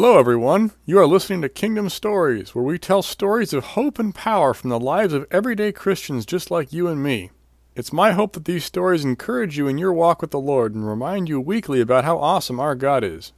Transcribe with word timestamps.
Hello, 0.00 0.16
everyone. 0.16 0.70
You 0.86 1.00
are 1.00 1.08
listening 1.08 1.42
to 1.42 1.48
Kingdom 1.48 1.88
Stories, 1.88 2.54
where 2.54 2.62
we 2.62 2.78
tell 2.78 3.02
stories 3.02 3.52
of 3.52 3.64
hope 3.74 3.98
and 3.98 4.14
power 4.14 4.54
from 4.54 4.70
the 4.70 4.78
lives 4.78 5.12
of 5.12 5.26
everyday 5.28 5.72
Christians 5.72 6.24
just 6.24 6.52
like 6.52 6.72
you 6.72 6.86
and 6.86 7.02
me. 7.02 7.32
It's 7.74 7.92
my 7.92 8.12
hope 8.12 8.34
that 8.34 8.44
these 8.44 8.64
stories 8.64 9.04
encourage 9.04 9.58
you 9.58 9.66
in 9.66 9.76
your 9.76 9.92
walk 9.92 10.22
with 10.22 10.30
the 10.30 10.38
Lord 10.38 10.72
and 10.72 10.86
remind 10.86 11.28
you 11.28 11.40
weekly 11.40 11.80
about 11.80 12.04
how 12.04 12.16
awesome 12.16 12.60
our 12.60 12.76
God 12.76 13.02
is. 13.02 13.32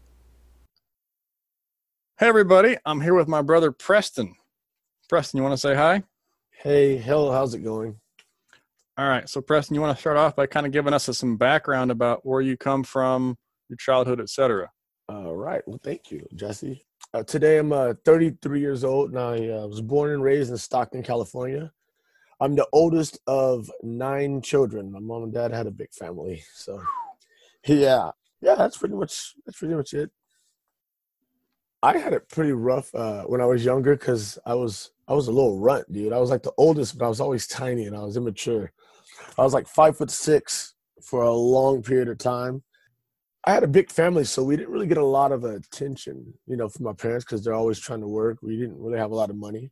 Hey, 2.19 2.29
everybody. 2.29 2.77
I'm 2.84 3.00
here 3.00 3.14
with 3.14 3.27
my 3.27 3.40
brother 3.40 3.72
Preston. 3.72 4.34
Preston, 5.08 5.38
you 5.38 5.42
want 5.42 5.54
to 5.54 5.56
say 5.66 5.74
hi? 5.74 6.02
Hey, 6.50 6.98
Hill, 6.98 7.32
how's 7.32 7.54
it 7.54 7.61
going? 7.61 7.98
All 8.98 9.08
right. 9.08 9.27
So, 9.30 9.40
Preston, 9.40 9.77
you 9.77 9.80
want 9.80 9.96
to 9.96 10.00
start 10.00 10.18
off 10.18 10.36
by 10.36 10.45
kind 10.46 10.66
of 10.66 10.72
giving 10.72 10.92
us 10.92 11.04
some 11.04 11.38
background 11.38 11.90
about 11.90 12.27
where 12.27 12.42
you 12.42 12.58
come 12.58 12.84
from, 12.84 13.38
your 13.70 13.79
childhood, 13.79 14.20
etc. 14.20 14.68
All 15.11 15.34
right. 15.34 15.61
Well, 15.66 15.80
thank 15.82 16.12
you, 16.12 16.24
Jesse. 16.36 16.86
Uh, 17.12 17.24
today 17.24 17.59
I'm 17.59 17.72
uh, 17.72 17.95
33 18.04 18.60
years 18.60 18.84
old 18.84 19.10
and 19.10 19.18
I 19.18 19.48
uh, 19.48 19.66
was 19.66 19.80
born 19.80 20.12
and 20.12 20.23
raised 20.23 20.52
in 20.52 20.56
Stockton, 20.56 21.02
California. 21.02 21.73
I'm 22.38 22.55
the 22.55 22.68
oldest 22.73 23.18
of 23.27 23.68
nine 23.82 24.41
children. 24.41 24.92
My 24.92 25.01
mom 25.01 25.24
and 25.24 25.34
dad 25.34 25.51
had 25.51 25.66
a 25.66 25.73
big 25.73 25.92
family. 25.92 26.45
So, 26.54 26.80
yeah, 27.66 28.12
yeah, 28.41 28.54
that's 28.54 28.77
pretty 28.77 28.95
much 28.95 29.34
that's 29.45 29.59
pretty 29.59 29.74
much 29.74 29.95
it. 29.95 30.12
I 31.82 31.98
had 31.98 32.12
it 32.12 32.29
pretty 32.29 32.52
rough 32.52 32.95
uh, 32.95 33.24
when 33.24 33.40
I 33.40 33.46
was 33.46 33.65
younger 33.65 33.96
because 33.96 34.38
I 34.46 34.54
was 34.54 34.92
I 35.09 35.15
was 35.15 35.27
a 35.27 35.32
little 35.32 35.59
runt, 35.59 35.92
dude. 35.92 36.12
I 36.12 36.18
was 36.18 36.30
like 36.30 36.45
the 36.45 36.54
oldest, 36.56 36.96
but 36.96 37.06
I 37.06 37.09
was 37.09 37.20
always 37.20 37.48
tiny 37.48 37.87
and 37.87 37.96
I 37.96 38.04
was 38.04 38.16
immature. 38.16 38.70
I 39.37 39.42
was 39.42 39.54
like 39.54 39.66
five 39.66 39.96
foot 39.96 40.12
six 40.12 40.74
for 41.02 41.23
a 41.23 41.32
long 41.32 41.82
period 41.82 42.09
of 42.09 42.18
time. 42.18 42.62
I 43.45 43.53
had 43.53 43.65
a 43.65 43.69
big 43.69 43.91
family, 43.91 44.25
so 44.25 44.45
we 44.45 44.57
didn't 44.57 44.73
really 44.73 44.87
get 44.87 44.99
a 44.99 45.05
lot 45.05 45.33
of 45.33 45.45
attention, 45.45 46.35
you 46.47 46.57
know, 46.57 46.69
from 46.69 46.85
my 46.85 46.93
parents 46.93 47.25
because 47.25 47.43
they're 47.43 47.55
always 47.55 47.79
trying 47.79 48.01
to 48.01 48.09
work. 48.09 48.39
We 48.43 48.57
didn't 48.59 48.79
really 48.79 48.99
have 48.99 49.13
a 49.13 49.15
lot 49.15 49.30
of 49.30 49.37
money. 49.37 49.71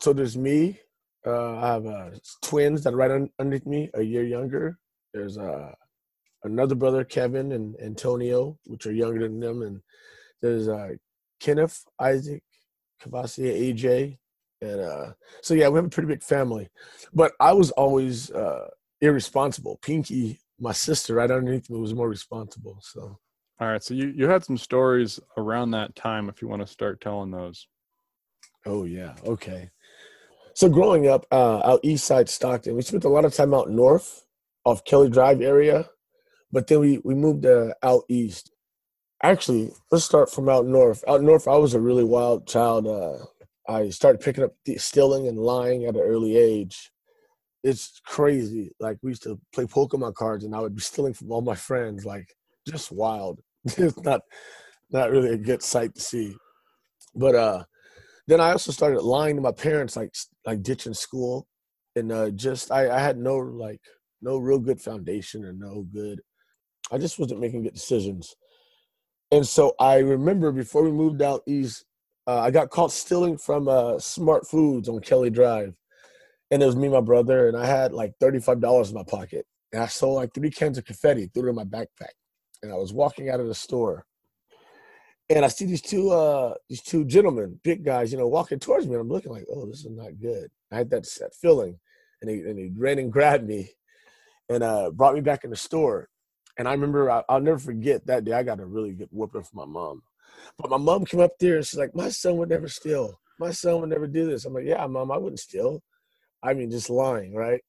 So 0.00 0.12
there's 0.12 0.36
me. 0.36 0.80
Uh, 1.24 1.56
I 1.56 1.66
have 1.68 1.86
uh, 1.86 2.10
twins 2.42 2.82
that 2.82 2.92
are 2.92 2.96
right 2.96 3.10
un- 3.10 3.30
underneath 3.38 3.66
me, 3.66 3.90
a 3.94 4.02
year 4.02 4.24
younger. 4.24 4.78
There's 5.14 5.38
uh, 5.38 5.72
another 6.42 6.74
brother, 6.74 7.04
Kevin 7.04 7.52
and 7.52 7.76
Antonio, 7.80 8.58
which 8.66 8.86
are 8.86 8.92
younger 8.92 9.20
than 9.20 9.40
them, 9.40 9.62
and 9.62 9.80
there's 10.42 10.68
uh, 10.68 10.90
Kenneth, 11.40 11.84
Isaac, 12.00 12.42
Cavassier, 13.02 13.74
AJ, 13.74 14.18
and 14.60 14.80
uh, 14.80 15.12
so 15.42 15.54
yeah, 15.54 15.68
we 15.68 15.76
have 15.76 15.86
a 15.86 15.90
pretty 15.90 16.08
big 16.08 16.22
family. 16.22 16.68
But 17.12 17.32
I 17.40 17.52
was 17.52 17.70
always 17.72 18.30
uh, 18.30 18.68
irresponsible. 19.00 19.78
Pinky 19.82 20.40
my 20.58 20.72
sister 20.72 21.14
right 21.14 21.30
underneath 21.30 21.70
me 21.70 21.78
was 21.78 21.94
more 21.94 22.08
responsible. 22.08 22.78
So, 22.80 23.18
all 23.60 23.68
right. 23.68 23.82
So 23.82 23.94
you 23.94 24.12
you 24.14 24.28
had 24.28 24.44
some 24.44 24.58
stories 24.58 25.20
around 25.36 25.70
that 25.72 25.94
time. 25.94 26.28
If 26.28 26.42
you 26.42 26.48
want 26.48 26.62
to 26.62 26.66
start 26.66 27.00
telling 27.00 27.30
those. 27.30 27.66
Oh 28.64 28.84
yeah. 28.84 29.14
Okay. 29.24 29.70
So 30.54 30.68
growing 30.68 31.08
up 31.08 31.26
uh, 31.30 31.60
out 31.64 31.80
east 31.82 32.06
side 32.06 32.28
Stockton, 32.28 32.74
we 32.74 32.82
spent 32.82 33.04
a 33.04 33.08
lot 33.08 33.24
of 33.24 33.34
time 33.34 33.52
out 33.54 33.70
north 33.70 34.24
off 34.64 34.84
Kelly 34.84 35.10
Drive 35.10 35.40
area, 35.40 35.88
but 36.50 36.66
then 36.66 36.80
we 36.80 36.98
we 37.04 37.14
moved 37.14 37.46
uh, 37.46 37.74
out 37.82 38.04
east. 38.08 38.52
Actually, 39.22 39.70
let's 39.90 40.04
start 40.04 40.30
from 40.30 40.48
out 40.48 40.66
north. 40.66 41.02
Out 41.08 41.22
north, 41.22 41.48
I 41.48 41.56
was 41.56 41.74
a 41.74 41.80
really 41.80 42.04
wild 42.04 42.46
child. 42.46 42.86
Uh, 42.86 43.24
I 43.68 43.88
started 43.90 44.20
picking 44.20 44.44
up 44.44 44.52
stealing 44.76 45.26
and 45.26 45.38
lying 45.38 45.84
at 45.84 45.94
an 45.94 46.02
early 46.02 46.36
age 46.36 46.90
it's 47.66 48.00
crazy. 48.06 48.70
Like 48.78 48.98
we 49.02 49.10
used 49.10 49.24
to 49.24 49.40
play 49.52 49.64
Pokemon 49.64 50.14
cards, 50.14 50.44
and 50.44 50.54
I 50.54 50.60
would 50.60 50.76
be 50.76 50.80
stealing 50.80 51.14
from 51.14 51.32
all 51.32 51.40
my 51.42 51.56
friends. 51.56 52.04
Like 52.04 52.28
just 52.66 52.92
wild. 52.92 53.40
it's 53.64 54.00
not 54.02 54.20
not 54.90 55.10
really 55.10 55.30
a 55.30 55.36
good 55.36 55.62
sight 55.62 55.94
to 55.96 56.00
see. 56.00 56.36
But 57.16 57.34
uh, 57.34 57.64
then 58.28 58.40
I 58.40 58.52
also 58.52 58.70
started 58.70 59.02
lying 59.02 59.34
to 59.34 59.42
my 59.42 59.50
parents, 59.50 59.96
like 59.96 60.14
like 60.44 60.62
ditching 60.62 60.94
school, 60.94 61.48
and 61.96 62.12
uh, 62.12 62.30
just 62.30 62.70
I, 62.70 62.88
I 62.88 63.00
had 63.00 63.18
no 63.18 63.36
like 63.36 63.80
no 64.22 64.38
real 64.38 64.60
good 64.60 64.80
foundation 64.80 65.44
or 65.44 65.52
no 65.52 65.84
good. 65.92 66.20
I 66.92 66.98
just 66.98 67.18
wasn't 67.18 67.40
making 67.40 67.64
good 67.64 67.74
decisions. 67.74 68.36
And 69.32 69.44
so 69.44 69.74
I 69.80 69.98
remember 69.98 70.52
before 70.52 70.84
we 70.84 70.92
moved 70.92 71.20
out 71.20 71.42
east, 71.48 71.84
uh, 72.28 72.38
I 72.38 72.52
got 72.52 72.70
caught 72.70 72.92
stealing 72.92 73.36
from 73.36 73.66
uh, 73.66 73.98
Smart 73.98 74.46
Foods 74.46 74.88
on 74.88 75.00
Kelly 75.00 75.30
Drive 75.30 75.74
and 76.50 76.62
it 76.62 76.66
was 76.66 76.76
me 76.76 76.84
and 76.86 76.94
my 76.94 77.00
brother, 77.00 77.48
and 77.48 77.56
I 77.56 77.66
had 77.66 77.92
like 77.92 78.14
thirty-five 78.20 78.60
dollars 78.60 78.90
in 78.90 78.96
my 78.96 79.04
pocket, 79.04 79.46
and 79.72 79.82
I 79.82 79.86
sold 79.86 80.16
like 80.16 80.34
three 80.34 80.50
cans 80.50 80.78
of 80.78 80.84
confetti, 80.84 81.30
threw 81.32 81.46
it 81.46 81.50
in 81.50 81.56
my 81.56 81.64
backpack, 81.64 82.14
and 82.62 82.72
I 82.72 82.76
was 82.76 82.92
walking 82.92 83.30
out 83.30 83.40
of 83.40 83.48
the 83.48 83.54
store, 83.54 84.06
and 85.30 85.44
I 85.44 85.48
see 85.48 85.66
these 85.66 85.82
two 85.82 86.10
uh 86.10 86.54
these 86.68 86.82
two 86.82 87.04
gentlemen, 87.04 87.60
big 87.64 87.84
guys, 87.84 88.12
you 88.12 88.18
know, 88.18 88.28
walking 88.28 88.58
towards 88.60 88.86
me, 88.86 88.94
and 88.94 89.02
I'm 89.02 89.08
looking 89.08 89.32
like, 89.32 89.46
oh, 89.52 89.66
this 89.66 89.84
is 89.84 89.90
not 89.90 90.20
good. 90.20 90.50
I 90.72 90.76
had 90.78 90.90
that 90.90 91.06
that 91.20 91.34
feeling, 91.34 91.78
and 92.22 92.30
he 92.30 92.38
and 92.40 92.58
he 92.58 92.70
ran 92.76 92.98
and 92.98 93.12
grabbed 93.12 93.46
me, 93.46 93.70
and 94.48 94.62
uh 94.62 94.90
brought 94.92 95.14
me 95.14 95.20
back 95.22 95.44
in 95.44 95.50
the 95.50 95.56
store, 95.56 96.08
and 96.58 96.68
I 96.68 96.72
remember 96.72 97.10
I, 97.10 97.22
will 97.28 97.40
never 97.40 97.58
forget 97.58 98.06
that 98.06 98.24
day. 98.24 98.32
I 98.32 98.44
got 98.44 98.60
a 98.60 98.66
really 98.66 98.92
good 98.92 99.08
whooping 99.10 99.42
from 99.44 99.58
my 99.58 99.66
mom, 99.66 100.02
but 100.58 100.70
my 100.70 100.78
mom 100.78 101.04
came 101.04 101.20
up 101.20 101.32
there 101.40 101.56
and 101.56 101.66
she's 101.66 101.78
like, 101.78 101.94
my 101.94 102.08
son 102.10 102.36
would 102.38 102.50
never 102.50 102.68
steal. 102.68 103.20
My 103.40 103.50
son 103.50 103.80
would 103.80 103.90
never 103.90 104.06
do 104.06 104.26
this. 104.28 104.44
I'm 104.46 104.54
like, 104.54 104.64
yeah, 104.66 104.86
mom, 104.86 105.10
I 105.12 105.18
wouldn't 105.18 105.40
steal. 105.40 105.82
I 106.42 106.54
mean, 106.54 106.70
just 106.70 106.90
lying, 106.90 107.34
right? 107.34 107.60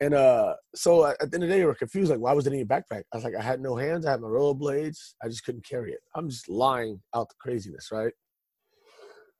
And 0.00 0.12
uh, 0.12 0.54
so 0.74 1.06
at 1.06 1.18
the 1.18 1.24
end 1.24 1.34
of 1.34 1.40
the 1.40 1.46
day, 1.48 1.60
we 1.60 1.66
were 1.66 1.74
confused. 1.74 2.10
Like, 2.10 2.20
why 2.20 2.32
was 2.32 2.46
it 2.46 2.52
in 2.52 2.58
your 2.58 2.66
backpack? 2.66 3.04
I 3.12 3.16
was 3.16 3.24
like, 3.24 3.36
I 3.36 3.42
had 3.42 3.60
no 3.60 3.76
hands. 3.76 4.04
I 4.04 4.10
had 4.10 4.20
my 4.20 4.28
rollerblades. 4.28 5.14
I 5.22 5.28
just 5.28 5.44
couldn't 5.44 5.64
carry 5.64 5.92
it. 5.92 6.00
I'm 6.14 6.28
just 6.28 6.48
lying 6.48 7.00
out 7.14 7.28
the 7.28 7.36
craziness, 7.38 7.90
right? 7.92 8.12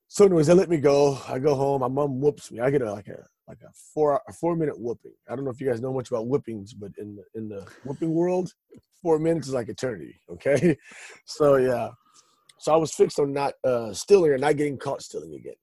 So, 0.09 0.25
anyways, 0.25 0.47
they 0.47 0.55
let 0.55 0.71
me 0.71 0.77
go. 0.77 1.19
I 1.29 1.39
go 1.39 1.55
home. 1.55 1.81
My 1.81 1.89
mom 1.89 2.21
whoops 2.21 2.53
me. 2.53 2.61
I 2.61 2.71
get 2.71 2.83
a, 2.83 2.93
like 2.93 3.09
a 3.09 3.25
like 3.49 3.59
a 3.63 3.73
four 3.93 4.21
a 4.29 4.33
four 4.33 4.57
minute 4.57 4.79
whooping. 4.79 5.13
I 5.29 5.35
don't 5.35 5.45
know 5.45 5.51
if 5.51 5.61
you 5.61 5.69
guys 5.69 5.81
know 5.81 5.93
much 5.93 6.11
about 6.11 6.29
whippings, 6.29 6.73
but 6.73 6.93
in 6.99 7.17
the 7.17 7.25
in 7.35 7.49
the 7.49 7.67
whooping 7.85 8.13
world, 8.13 8.53
four 9.03 9.19
minutes 9.19 9.49
is 9.49 9.55
like 9.55 9.69
eternity. 9.69 10.15
Okay, 10.31 10.77
so 11.27 11.57
yeah, 11.57 11.91
so 12.59 12.73
I 12.73 12.77
was 12.77 12.95
fixed 12.95 13.19
on 13.19 13.33
not 13.33 13.55
uh, 13.65 13.93
stealing 13.93 14.31
or 14.31 14.39
not 14.39 14.57
getting 14.57 14.79
caught 14.79 15.03
stealing 15.03 15.35
again. 15.35 15.55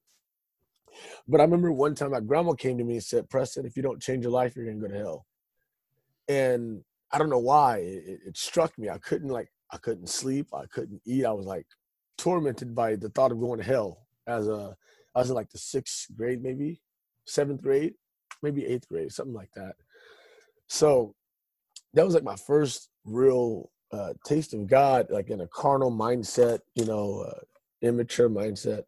But 1.28 1.41
I 1.41 1.44
remember 1.44 1.72
one 1.72 1.96
time 1.96 2.12
my 2.12 2.19
grandma 2.19 2.53
came 2.53 2.78
to 2.78 2.84
me 2.84 2.94
and 2.94 3.03
said, 3.03 3.29
Preston, 3.29 3.66
if 3.66 3.75
you 3.75 3.84
don't 3.84 4.02
change 4.02 4.24
your 4.24 4.31
life, 4.31 4.56
you're 4.56 4.66
going 4.66 4.79
to 4.79 4.88
go 4.88 4.94
to 4.94 5.00
hell. 5.00 5.25
And 6.28 6.84
I 7.12 7.18
don't 7.18 7.29
know 7.29 7.40
why 7.40 7.78
it, 7.78 8.19
it 8.28 8.38
struck 8.38 8.78
me. 8.78 8.90
I 8.90 8.97
couldn't 8.97 9.30
like, 9.30 9.51
I 9.72 9.78
couldn't 9.78 10.09
sleep. 10.09 10.47
I 10.53 10.66
couldn't 10.66 11.01
eat. 11.06 11.25
I 11.25 11.31
was 11.31 11.46
like 11.46 11.68
tormented 12.18 12.75
by 12.75 12.96
the 12.96 13.09
thought 13.09 13.31
of 13.31 13.40
going 13.40 13.59
to 13.59 13.66
hell 13.66 14.07
as 14.28 14.47
a, 14.47 14.75
I 15.16 15.19
was 15.19 15.30
in 15.30 15.35
like 15.35 15.50
the 15.50 15.57
sixth 15.57 16.07
grade, 16.16 16.41
maybe 16.41 16.81
seventh 17.25 17.62
grade, 17.62 17.94
maybe 18.41 18.66
eighth 18.66 18.88
grade, 18.88 19.12
something 19.12 19.34
like 19.34 19.51
that. 19.56 19.75
So 20.68 21.16
that 21.94 22.06
was 22.06 22.13
like 22.13 22.24
my 22.24 22.38
first 22.38 22.90
real 23.03 23.72
uh, 23.91 24.13
taste 24.25 24.53
of 24.53 24.68
God, 24.68 25.07
like 25.09 25.30
in 25.30 25.41
a 25.41 25.47
carnal 25.47 25.91
mindset, 25.91 26.59
you 26.75 26.85
know, 26.85 27.25
uh, 27.28 27.40
immature 27.81 28.30
mindset. 28.30 28.84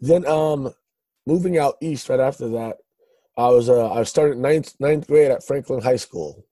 Then 0.00 0.26
um 0.26 0.72
moving 1.26 1.58
out 1.58 1.76
east 1.80 2.08
right 2.08 2.20
after 2.20 2.48
that, 2.48 2.76
I 3.36 3.48
was 3.48 3.68
uh 3.68 3.92
I 3.92 4.02
started 4.04 4.38
ninth 4.38 4.74
ninth 4.78 5.06
grade 5.06 5.30
at 5.30 5.44
Franklin 5.44 5.82
High 5.82 5.96
School. 5.96 6.44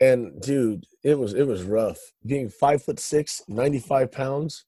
And 0.00 0.40
dude, 0.40 0.86
it 1.02 1.18
was 1.18 1.34
it 1.34 1.46
was 1.46 1.62
rough. 1.62 1.98
Being 2.24 2.48
five 2.48 2.82
foot 2.82 3.00
six, 3.00 3.42
95 3.48 4.12
pounds, 4.12 4.64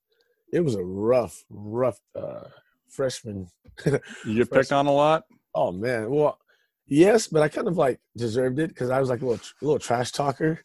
it 0.52 0.60
was 0.60 0.74
a 0.74 0.84
rough, 0.84 1.44
rough 1.48 2.00
uh 2.14 2.44
freshman. 2.88 3.48
you 3.86 4.34
get 4.36 4.50
picked 4.50 4.72
on 4.72 4.86
a 4.86 4.92
lot? 4.92 5.24
Oh 5.54 5.72
man. 5.72 6.10
Well, 6.10 6.38
yes, 6.86 7.28
but 7.28 7.42
I 7.42 7.48
kind 7.48 7.69
of 7.69 7.78
like 7.78 8.00
deserved 8.16 8.58
it 8.58 8.69
because 8.69 8.90
I 8.90 9.00
was 9.00 9.08
like 9.08 9.22
a 9.22 9.26
little 9.26 9.44
a 9.62 9.64
little 9.64 9.78
trash 9.78 10.12
talker. 10.12 10.62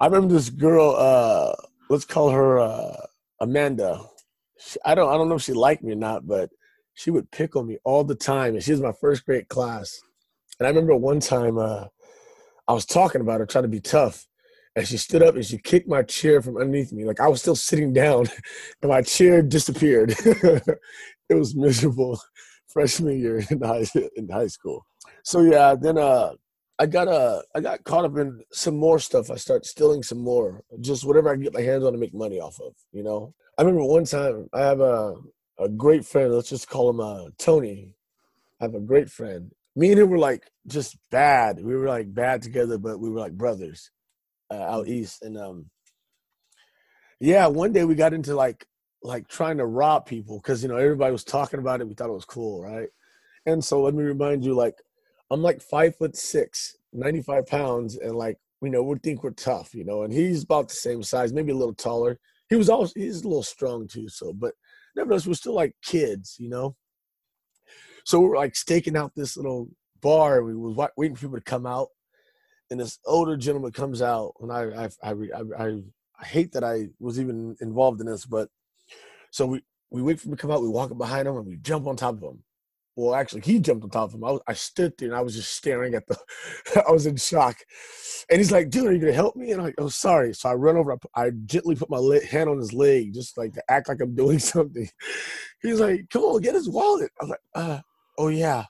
I 0.00 0.06
remember 0.06 0.34
this 0.34 0.50
girl, 0.50 0.96
uh, 0.96 1.54
let's 1.88 2.04
call 2.04 2.30
her 2.30 2.60
uh 2.60 2.96
Amanda. 3.40 4.00
She, 4.58 4.78
I 4.84 4.94
don't 4.94 5.12
I 5.12 5.18
don't 5.18 5.28
know 5.28 5.36
if 5.36 5.42
she 5.42 5.52
liked 5.52 5.82
me 5.82 5.92
or 5.92 5.96
not, 5.96 6.26
but 6.26 6.50
she 6.94 7.10
would 7.10 7.30
pick 7.30 7.56
on 7.56 7.66
me 7.66 7.78
all 7.84 8.04
the 8.04 8.14
time. 8.14 8.54
And 8.54 8.62
she 8.62 8.72
was 8.72 8.80
my 8.80 8.92
first 8.92 9.24
grade 9.24 9.48
class. 9.48 10.00
And 10.58 10.66
I 10.66 10.70
remember 10.70 10.96
one 10.96 11.20
time 11.20 11.58
uh, 11.58 11.86
I 12.68 12.72
was 12.72 12.86
talking 12.86 13.20
about 13.20 13.40
her, 13.40 13.46
trying 13.46 13.64
to 13.64 13.68
be 13.68 13.80
tough. 13.80 14.26
And 14.74 14.86
she 14.86 14.96
stood 14.96 15.22
up 15.22 15.34
and 15.34 15.44
she 15.44 15.58
kicked 15.58 15.88
my 15.88 16.02
chair 16.02 16.40
from 16.40 16.56
underneath 16.56 16.92
me. 16.92 17.04
Like 17.04 17.20
I 17.20 17.28
was 17.28 17.40
still 17.40 17.56
sitting 17.56 17.92
down 17.92 18.26
and 18.82 18.90
my 18.90 19.02
chair 19.02 19.42
disappeared. 19.42 20.14
it 20.24 20.78
was 21.34 21.54
miserable 21.54 22.20
freshman 22.68 23.18
year 23.18 23.42
in 23.50 23.60
high, 23.60 23.84
in 24.16 24.28
high 24.28 24.46
school. 24.46 24.86
So 25.24 25.42
yeah, 25.42 25.74
then 25.78 25.98
uh, 25.98 26.32
I 26.78 26.86
got 26.86 27.06
uh, 27.06 27.42
I 27.54 27.60
got 27.60 27.84
caught 27.84 28.04
up 28.04 28.16
in 28.16 28.42
some 28.50 28.76
more 28.76 28.98
stuff. 28.98 29.30
I 29.30 29.36
started 29.36 29.66
stealing 29.66 30.02
some 30.02 30.18
more, 30.18 30.62
just 30.80 31.04
whatever 31.04 31.30
I 31.30 31.36
get 31.36 31.54
my 31.54 31.60
hands 31.60 31.84
on 31.84 31.92
to 31.92 31.98
make 31.98 32.14
money 32.14 32.40
off 32.40 32.58
of. 32.60 32.72
You 32.92 33.02
know, 33.02 33.34
I 33.58 33.62
remember 33.62 33.84
one 33.84 34.04
time 34.04 34.48
I 34.52 34.60
have 34.60 34.80
a 34.80 35.14
a 35.58 35.68
great 35.68 36.04
friend. 36.04 36.32
Let's 36.32 36.48
just 36.48 36.68
call 36.68 36.90
him 36.90 37.00
uh, 37.00 37.30
Tony. 37.38 37.94
I 38.60 38.64
have 38.64 38.74
a 38.74 38.80
great 38.80 39.10
friend. 39.10 39.52
Me 39.74 39.90
and 39.90 40.00
him 40.00 40.10
were 40.10 40.18
like 40.18 40.50
just 40.66 40.96
bad. 41.10 41.62
We 41.62 41.74
were 41.74 41.88
like 41.88 42.12
bad 42.12 42.42
together, 42.42 42.78
but 42.78 43.00
we 43.00 43.10
were 43.10 43.20
like 43.20 43.32
brothers 43.32 43.90
uh, 44.50 44.54
out 44.54 44.88
east. 44.88 45.22
And 45.22 45.36
um, 45.38 45.70
yeah, 47.20 47.46
one 47.46 47.72
day 47.72 47.84
we 47.84 47.94
got 47.94 48.12
into 48.12 48.34
like 48.34 48.66
like 49.02 49.28
trying 49.28 49.58
to 49.58 49.66
rob 49.66 50.06
people 50.06 50.38
because 50.38 50.62
you 50.62 50.68
know 50.68 50.76
everybody 50.76 51.12
was 51.12 51.24
talking 51.24 51.58
about 51.58 51.80
it. 51.80 51.88
We 51.88 51.94
thought 51.94 52.10
it 52.10 52.14
was 52.14 52.24
cool, 52.24 52.62
right? 52.62 52.88
And 53.46 53.64
so 53.64 53.82
let 53.82 53.94
me 53.94 54.04
remind 54.04 54.44
you, 54.44 54.54
like 54.54 54.76
I'm 55.30 55.42
like 55.42 55.62
five 55.62 55.96
foot 55.96 56.16
six, 56.16 56.76
95 56.92 57.46
pounds, 57.46 57.96
and 57.96 58.14
like 58.14 58.38
you 58.62 58.70
know 58.70 58.82
we 58.82 58.98
think 58.98 59.24
we're 59.24 59.30
tough, 59.30 59.74
you 59.74 59.84
know, 59.84 60.02
and 60.02 60.12
he's 60.12 60.44
about 60.44 60.68
the 60.68 60.74
same 60.74 61.02
size, 61.02 61.32
maybe 61.32 61.52
a 61.52 61.56
little 61.56 61.74
taller. 61.74 62.18
He 62.48 62.56
was 62.56 62.68
always 62.68 62.92
he's 62.92 63.22
a 63.22 63.28
little 63.28 63.42
strong 63.42 63.88
too, 63.88 64.08
so 64.08 64.32
but 64.32 64.54
nevertheless 64.96 65.26
we're 65.26 65.34
still 65.34 65.54
like 65.54 65.74
kids, 65.82 66.36
you 66.38 66.48
know. 66.48 66.76
So 68.04 68.20
we're 68.20 68.36
like 68.36 68.56
staking 68.56 68.96
out 68.96 69.12
this 69.14 69.36
little 69.36 69.68
bar. 70.00 70.42
We 70.42 70.56
was 70.56 70.88
waiting 70.96 71.14
for 71.14 71.22
people 71.22 71.38
to 71.38 71.44
come 71.44 71.66
out, 71.66 71.88
and 72.70 72.80
this 72.80 72.98
older 73.06 73.36
gentleman 73.36 73.72
comes 73.72 74.02
out, 74.02 74.34
and 74.40 74.52
I 74.52 74.88
I 75.02 75.10
I 75.10 75.14
I, 75.58 75.82
I 76.20 76.24
hate 76.24 76.52
that 76.52 76.64
I 76.64 76.88
was 77.00 77.20
even 77.20 77.56
involved 77.60 78.00
in 78.00 78.06
this, 78.06 78.26
but 78.26 78.48
so 79.30 79.46
we 79.46 79.62
we 79.90 80.02
wait 80.02 80.20
for 80.20 80.28
him 80.28 80.36
to 80.36 80.40
come 80.40 80.50
out. 80.50 80.62
We 80.62 80.68
walk 80.68 80.90
up 80.90 80.98
behind 80.98 81.28
him 81.28 81.36
and 81.36 81.46
we 81.46 81.56
jump 81.56 81.86
on 81.86 81.96
top 81.96 82.16
of 82.16 82.22
him. 82.22 82.42
Well, 82.94 83.14
actually, 83.14 83.40
he 83.40 83.58
jumped 83.58 83.84
on 83.84 83.90
top 83.90 84.10
of 84.10 84.14
him. 84.14 84.24
I, 84.24 84.32
was, 84.32 84.40
I 84.46 84.52
stood 84.52 84.92
there 84.98 85.08
and 85.08 85.16
I 85.16 85.22
was 85.22 85.34
just 85.34 85.54
staring 85.54 85.94
at 85.94 86.06
the. 86.06 86.16
I 86.86 86.90
was 86.90 87.06
in 87.06 87.16
shock, 87.16 87.56
and 88.30 88.38
he's 88.38 88.52
like, 88.52 88.68
"Dude, 88.68 88.86
are 88.86 88.92
you 88.92 88.98
gonna 88.98 89.12
help 89.12 89.34
me?" 89.34 89.50
And 89.50 89.60
I'm 89.60 89.66
like, 89.66 89.76
"Oh, 89.78 89.88
sorry." 89.88 90.34
So 90.34 90.50
I 90.50 90.54
run 90.54 90.76
over. 90.76 90.92
I, 90.92 91.22
I 91.22 91.30
gently 91.46 91.74
put 91.74 91.88
my 91.88 92.20
hand 92.30 92.50
on 92.50 92.58
his 92.58 92.74
leg, 92.74 93.14
just 93.14 93.38
like 93.38 93.54
to 93.54 93.62
act 93.70 93.88
like 93.88 94.02
I'm 94.02 94.14
doing 94.22 94.38
something. 94.38 94.86
He's 95.62 95.80
like, 95.80 96.10
"Come 96.10 96.22
on, 96.22 96.42
get 96.42 96.54
his 96.54 96.68
wallet." 96.68 97.10
I 97.18 97.24
was 97.24 97.30
like, 97.30 97.40
"Uh, 97.54 97.80
oh 98.18 98.28
yeah." 98.28 98.64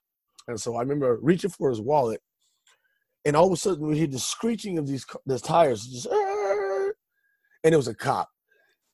And 0.47 0.61
so 0.61 0.77
I 0.77 0.81
remember 0.81 1.19
reaching 1.21 1.51
for 1.51 1.71
his 1.71 1.81
wallet, 1.81 2.21
and 3.25 3.35
all 3.35 3.47
of 3.47 3.53
a 3.53 3.57
sudden 3.57 3.89
we 3.89 3.99
hear 3.99 4.07
the 4.07 4.21
screeching 4.21 4.79
of 4.79 4.87
these 4.87 5.05
these 5.27 5.43
tires, 5.43 5.85
just, 5.85 6.07
and 6.07 7.75
it 7.75 7.77
was 7.77 7.89
a 7.89 7.95
cop. 7.95 8.29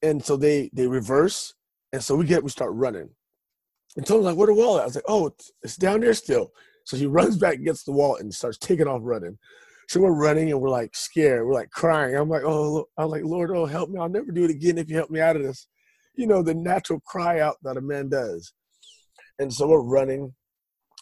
And 0.01 0.25
so 0.25 0.39
they 0.39 0.71
they 0.73 0.87
reverse, 0.87 1.53
and 1.93 2.03
so 2.03 2.15
we 2.15 2.25
get 2.25 2.43
we 2.43 2.49
start 2.49 2.73
running. 2.73 3.11
And 3.97 4.07
Tony's 4.07 4.25
like, 4.25 4.37
"Where 4.37 4.47
the 4.47 4.55
wallet?" 4.55 4.83
I 4.83 4.87
was 4.87 4.95
like, 4.95 5.05
"Oh, 5.09 5.33
it's, 5.63 5.77
down 5.77 6.01
there 6.01 6.15
still." 6.15 6.53
So 6.85 6.97
he 6.97 7.07
runs 7.07 7.37
back, 7.37 7.63
gets 7.63 7.85
the 7.85 7.93
wallet, 7.93 8.23
and 8.23 8.33
starts 8.33 8.59
taking 8.59 8.87
off 8.87 9.01
running. 9.05 9.39
So 9.89 10.01
we're 10.01 10.13
running 10.13 10.51
and 10.51 10.61
we're 10.61 10.69
like 10.69 10.95
scared. 10.95 11.47
We're 11.47 11.55
like 11.55 11.71
crying. 11.71 12.15
I'm 12.15 12.29
like, 12.29 12.45
oh, 12.45 12.87
I'm 12.99 13.09
like, 13.09 13.25
Lord, 13.25 13.51
oh, 13.51 13.65
help 13.65 13.89
me. 13.89 13.99
I'll 13.99 14.09
never 14.09 14.31
do 14.33 14.45
it 14.45 14.51
again 14.51 14.77
if 14.77 14.91
you 14.91 14.97
help 14.97 15.11
me 15.11 15.21
out 15.21 15.37
of 15.37 15.43
this. 15.43 15.67
You 16.15 16.27
know, 16.27 16.43
the 16.43 16.55
natural 16.55 17.01
cry 17.01 17.41
out 17.41 17.57
that 17.63 17.79
a 17.79 17.81
man 17.81 18.11
does. 18.11 18.53
And 19.39 19.53
so 19.53 19.67
we're 19.67 19.83
running. 19.83 20.35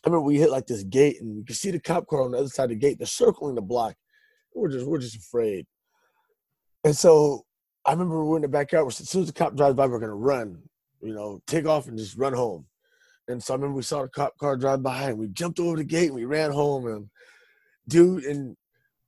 I 0.04 0.08
remember 0.08 0.24
we 0.24 0.38
hit 0.38 0.50
like 0.50 0.66
this 0.68 0.84
gate 0.84 1.20
and 1.20 1.36
you 1.36 1.44
can 1.44 1.56
see 1.56 1.72
the 1.72 1.80
cop 1.80 2.06
car 2.06 2.22
on 2.22 2.30
the 2.30 2.38
other 2.38 2.48
side 2.48 2.64
of 2.64 2.70
the 2.70 2.76
gate. 2.76 2.98
They're 2.98 3.06
circling 3.06 3.56
the 3.56 3.62
block. 3.62 3.96
We're 4.54 4.70
just, 4.70 4.86
we're 4.86 4.98
just 4.98 5.16
afraid. 5.16 5.66
And 6.84 6.96
so 6.96 7.44
I 7.84 7.90
remember 7.92 8.24
we 8.24 8.34
are 8.34 8.36
in 8.36 8.42
the 8.42 8.48
backyard. 8.48 8.86
As 8.86 8.96
soon 8.96 9.22
as 9.22 9.28
the 9.28 9.32
cop 9.32 9.56
drives 9.56 9.74
by, 9.74 9.86
we're 9.86 9.98
gonna 9.98 10.14
run, 10.14 10.62
you 11.02 11.12
know, 11.12 11.40
take 11.46 11.66
off 11.66 11.88
and 11.88 11.98
just 11.98 12.16
run 12.16 12.32
home. 12.34 12.66
And 13.28 13.42
so 13.42 13.54
I 13.54 13.56
remember 13.56 13.76
we 13.76 13.82
saw 13.82 14.02
the 14.02 14.08
cop 14.08 14.36
car 14.38 14.56
drive 14.56 14.82
by 14.82 15.10
and 15.10 15.18
we 15.18 15.28
jumped 15.28 15.60
over 15.60 15.76
the 15.76 15.84
gate 15.84 16.06
and 16.06 16.14
we 16.14 16.24
ran 16.24 16.52
home 16.52 16.86
and 16.86 17.08
dude 17.88 18.24
and 18.24 18.56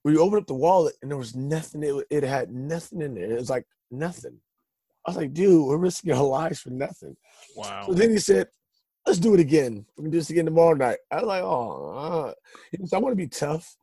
we 0.03 0.17
opened 0.17 0.41
up 0.41 0.47
the 0.47 0.53
wallet 0.53 0.95
and 1.01 1.11
there 1.11 1.17
was 1.17 1.35
nothing. 1.35 1.83
It, 1.83 2.05
it 2.09 2.23
had 2.23 2.51
nothing 2.51 3.01
in 3.01 3.15
there. 3.15 3.31
It 3.31 3.39
was 3.39 3.49
like 3.49 3.65
nothing. 3.91 4.39
I 5.05 5.11
was 5.11 5.17
like, 5.17 5.33
dude, 5.33 5.65
we're 5.65 5.77
risking 5.77 6.11
our 6.11 6.23
lives 6.23 6.59
for 6.59 6.69
nothing. 6.69 7.15
Wow. 7.55 7.83
So 7.87 7.93
then 7.93 8.11
he 8.11 8.17
said, 8.17 8.47
let's 9.05 9.19
do 9.19 9.33
it 9.33 9.39
again. 9.39 9.85
We 9.97 10.03
can 10.03 10.11
do 10.11 10.17
this 10.17 10.29
again 10.29 10.45
tomorrow 10.45 10.75
night. 10.75 10.99
I 11.11 11.15
was 11.15 11.25
like, 11.25 11.43
oh, 11.43 11.89
uh. 11.95 12.33
I 12.93 12.99
want 12.99 13.11
to 13.11 13.15
be 13.15 13.27
tough, 13.27 13.75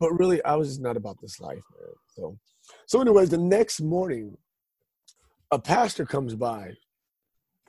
but 0.00 0.12
really, 0.12 0.42
I 0.44 0.54
was 0.54 0.68
just 0.68 0.80
not 0.80 0.96
about 0.96 1.20
this 1.20 1.40
life, 1.40 1.62
man. 1.78 1.94
So, 2.16 2.38
so 2.86 3.00
anyways, 3.00 3.30
the 3.30 3.38
next 3.38 3.80
morning, 3.80 4.36
a 5.50 5.58
pastor 5.58 6.06
comes 6.06 6.34
by 6.34 6.72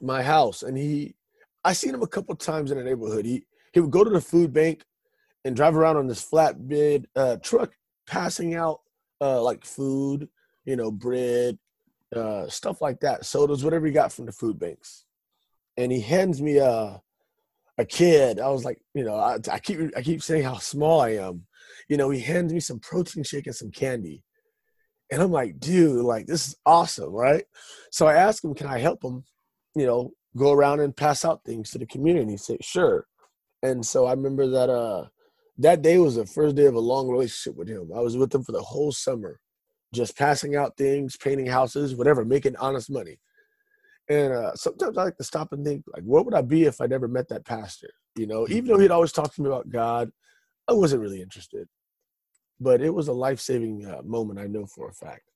my 0.01 0.23
house, 0.23 0.63
and 0.63 0.77
he, 0.77 1.15
I 1.63 1.73
seen 1.73 1.93
him 1.93 2.01
a 2.03 2.07
couple 2.07 2.35
times 2.35 2.71
in 2.71 2.77
the 2.77 2.83
neighborhood. 2.83 3.25
He 3.25 3.45
he 3.73 3.79
would 3.79 3.91
go 3.91 4.03
to 4.03 4.09
the 4.09 4.21
food 4.21 4.53
bank 4.53 4.83
and 5.45 5.55
drive 5.55 5.75
around 5.75 5.97
on 5.97 6.07
this 6.07 6.23
flatbed 6.23 7.05
uh, 7.15 7.37
truck 7.37 7.73
passing 8.07 8.55
out 8.55 8.81
uh, 9.21 9.41
like 9.41 9.65
food, 9.65 10.27
you 10.65 10.75
know, 10.75 10.91
bread, 10.91 11.57
uh, 12.15 12.47
stuff 12.47 12.81
like 12.81 12.99
that, 13.01 13.25
sodas, 13.25 13.63
whatever 13.63 13.85
he 13.85 13.91
got 13.91 14.11
from 14.11 14.25
the 14.25 14.31
food 14.31 14.59
banks. 14.59 15.05
And 15.77 15.91
he 15.91 16.01
hands 16.01 16.41
me 16.41 16.57
a 16.57 17.01
a 17.77 17.85
kid. 17.85 18.39
I 18.39 18.49
was 18.49 18.63
like, 18.63 18.79
you 18.93 19.03
know, 19.03 19.15
I, 19.15 19.37
I 19.51 19.59
keep 19.59 19.79
I 19.97 20.01
keep 20.01 20.21
saying 20.21 20.43
how 20.43 20.57
small 20.57 21.01
I 21.01 21.11
am. 21.11 21.45
You 21.89 21.97
know, 21.97 22.09
he 22.09 22.19
hands 22.19 22.53
me 22.53 22.59
some 22.59 22.79
protein 22.79 23.23
shake 23.23 23.47
and 23.47 23.55
some 23.55 23.71
candy. 23.71 24.23
And 25.11 25.21
I'm 25.21 25.31
like, 25.31 25.59
dude, 25.59 26.03
like 26.05 26.27
this 26.27 26.47
is 26.47 26.55
awesome, 26.65 27.11
right? 27.11 27.45
So 27.91 28.07
I 28.07 28.15
asked 28.15 28.43
him, 28.43 28.53
can 28.53 28.67
I 28.67 28.79
help 28.79 29.03
him, 29.03 29.23
you 29.75 29.85
know, 29.85 30.11
go 30.35 30.51
around 30.51 30.79
and 30.79 30.95
pass 30.95 31.23
out 31.25 31.43
things 31.43 31.69
to 31.71 31.77
the 31.77 31.85
community? 31.85 32.37
Say, 32.37 32.57
sure. 32.61 33.05
And 33.61 33.85
so 33.85 34.05
I 34.05 34.11
remember 34.11 34.47
that 34.47 34.69
uh 34.69 35.05
that 35.57 35.81
day 35.81 35.97
was 35.99 36.15
the 36.15 36.25
first 36.25 36.55
day 36.55 36.65
of 36.65 36.75
a 36.75 36.79
long 36.79 37.07
relationship 37.07 37.57
with 37.57 37.67
him. 37.67 37.91
I 37.95 37.99
was 37.99 38.17
with 38.17 38.33
him 38.33 38.43
for 38.43 38.51
the 38.51 38.61
whole 38.61 38.91
summer, 38.91 39.39
just 39.93 40.17
passing 40.17 40.55
out 40.55 40.77
things, 40.77 41.15
painting 41.15 41.45
houses, 41.45 41.95
whatever, 41.95 42.25
making 42.25 42.55
honest 42.55 42.89
money. 42.89 43.19
And 44.09 44.33
uh, 44.33 44.55
sometimes 44.55 44.97
I 44.97 45.03
like 45.03 45.17
to 45.17 45.23
stop 45.23 45.53
and 45.53 45.63
think, 45.63 45.83
like, 45.93 46.03
what 46.03 46.25
would 46.25 46.33
I 46.33 46.41
be 46.41 46.63
if 46.63 46.81
I 46.81 46.87
never 46.87 47.07
met 47.07 47.29
that 47.29 47.45
pastor? 47.45 47.89
You 48.15 48.27
know, 48.27 48.47
even 48.49 48.65
though 48.65 48.79
he'd 48.79 48.91
always 48.91 49.11
talk 49.11 49.33
to 49.33 49.41
me 49.41 49.47
about 49.47 49.69
God, 49.69 50.11
I 50.67 50.73
wasn't 50.73 51.01
really 51.01 51.21
interested. 51.21 51.67
But 52.59 52.81
it 52.81 52.93
was 52.93 53.07
a 53.07 53.13
life 53.13 53.39
saving 53.39 53.85
uh, 53.85 54.01
moment, 54.03 54.39
I 54.39 54.47
know 54.47 54.65
for 54.65 54.89
a 54.89 54.93
fact. 54.93 55.31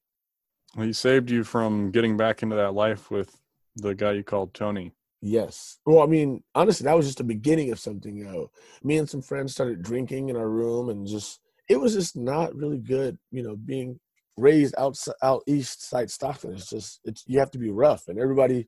Well, 0.75 0.85
he 0.85 0.94
saved 0.94 1.31
you 1.31 1.44
from 1.44 1.91
getting 1.91 2.17
back 2.17 2.44
into 2.44 2.55
that 2.55 2.73
life 2.73 3.09
with 3.09 3.35
the 3.77 3.95
guy 3.95 4.13
you 4.13 4.24
called 4.24 4.53
Tony. 4.53 4.91
Yes. 5.21 5.79
Well, 5.85 6.03
I 6.03 6.06
mean, 6.06 6.44
honestly, 6.53 6.85
that 6.85 6.95
was 6.95 7.07
just 7.07 7.18
the 7.18 7.24
beginning 7.24 7.71
of 7.71 7.79
something. 7.79 8.15
You 8.15 8.25
know, 8.25 8.51
me 8.83 8.97
and 8.97 9.09
some 9.09 9.21
friends 9.21 9.53
started 9.53 9.81
drinking 9.81 10.29
in 10.29 10.35
our 10.35 10.50
room, 10.50 10.89
and 10.89 11.07
just 11.07 11.39
it 11.69 11.79
was 11.79 11.94
just 11.94 12.15
not 12.15 12.56
really 12.56 12.77
good. 12.77 13.18
You 13.31 13.44
know, 13.44 13.56
being 13.56 14.00
raised 14.35 14.75
out 14.77 14.97
out 15.24 15.44
east 15.47 15.88
side 15.88 16.12
Stockton. 16.12 16.53
It's 16.53 16.69
just 16.69 17.00
it's 17.03 17.24
you 17.27 17.39
have 17.39 17.51
to 17.51 17.59
be 17.59 17.69
rough, 17.69 18.07
and 18.07 18.19
everybody 18.19 18.68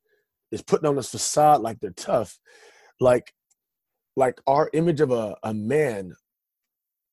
is 0.52 0.62
putting 0.64 0.88
on 0.88 0.96
this 0.96 1.12
facade 1.12 1.62
like 1.62 1.80
they're 1.80 1.92
tough, 1.92 2.40
like 3.00 3.34
like 4.16 4.42
our 4.48 4.70
image 4.74 5.02
of 5.02 5.12
a 5.12 5.36
a 5.44 5.54
man 5.54 6.16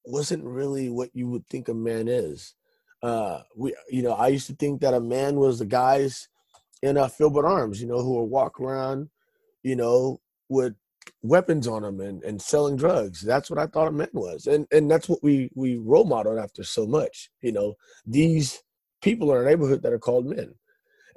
wasn't 0.07 0.45
really 0.45 0.89
what 0.89 1.11
you 1.13 1.29
would 1.29 1.47
think 1.49 1.69
a 1.69 1.75
man 1.75 2.09
is. 2.09 2.55
Uh, 3.03 3.43
we 3.55 3.75
you 3.91 4.03
know 4.03 4.13
I 4.13 4.29
used 4.29 4.47
to 4.47 4.55
think 4.55 4.81
that 4.81 4.95
a 4.95 5.01
man 5.01 5.37
was 5.37 5.59
the 5.59 5.67
guys 5.67 6.29
in 6.83 6.97
uh, 6.97 7.09
Filbert 7.09 7.45
Arms, 7.45 7.81
you 7.81 7.87
know, 7.87 8.03
who 8.03 8.15
would 8.21 8.31
walk 8.31 8.61
around 8.61 9.09
you 9.67 9.75
know, 9.75 10.21
with 10.49 10.75
weapons 11.23 11.67
on 11.67 11.83
them 11.83 12.01
and, 12.01 12.23
and 12.23 12.41
selling 12.41 12.77
drugs. 12.77 13.21
That's 13.21 13.51
what 13.51 13.59
I 13.59 13.67
thought 13.67 13.89
a 13.89 13.91
man 13.91 14.09
was. 14.13 14.47
And 14.47 14.65
and 14.71 14.89
that's 14.89 15.09
what 15.09 15.23
we 15.25 15.51
we 15.57 15.77
role 15.77 16.05
modeled 16.05 16.39
after 16.39 16.63
so 16.63 16.87
much. 16.87 17.31
You 17.43 17.51
know, 17.51 17.75
these 18.07 18.63
people 19.03 19.33
in 19.33 19.39
our 19.39 19.45
neighborhood 19.45 19.83
that 19.83 19.93
are 19.93 19.99
called 19.99 20.27
men. 20.27 20.55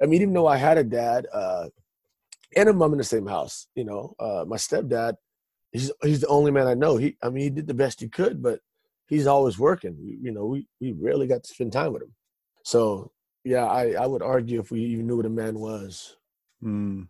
I 0.02 0.06
mean, 0.06 0.20
even 0.20 0.34
though 0.34 0.48
I 0.48 0.56
had 0.56 0.78
a 0.78 0.84
dad 0.84 1.26
uh, 1.32 1.68
and 2.56 2.68
a 2.68 2.72
mom 2.72 2.92
in 2.92 2.98
the 2.98 3.04
same 3.04 3.26
house, 3.26 3.68
you 3.76 3.84
know, 3.84 4.16
uh, 4.18 4.44
my 4.48 4.56
stepdad, 4.56 5.14
he's 5.70 5.92
he's 6.02 6.22
the 6.22 6.26
only 6.26 6.50
man 6.50 6.66
I 6.66 6.74
know. 6.74 6.96
He 6.96 7.16
I 7.22 7.30
mean 7.30 7.44
he 7.44 7.50
did 7.50 7.68
the 7.68 7.74
best 7.74 8.00
he 8.00 8.08
could, 8.08 8.42
but 8.42 8.58
he's 9.06 9.28
always 9.28 9.60
working. 9.60 9.96
You 10.00 10.32
know, 10.32 10.46
we 10.46 10.66
we 10.80 10.90
rarely 10.90 11.28
got 11.28 11.44
to 11.44 11.54
spend 11.54 11.72
time 11.72 11.92
with 11.92 12.02
him. 12.02 12.14
So 12.64 13.12
yeah, 13.44 13.66
I, 13.66 13.92
I 13.92 14.06
would 14.06 14.22
argue 14.22 14.60
if 14.60 14.70
we 14.70 14.80
even 14.80 15.06
knew 15.06 15.16
what 15.16 15.26
a 15.26 15.30
man 15.30 15.58
was. 15.58 16.16
Mm 16.62 17.08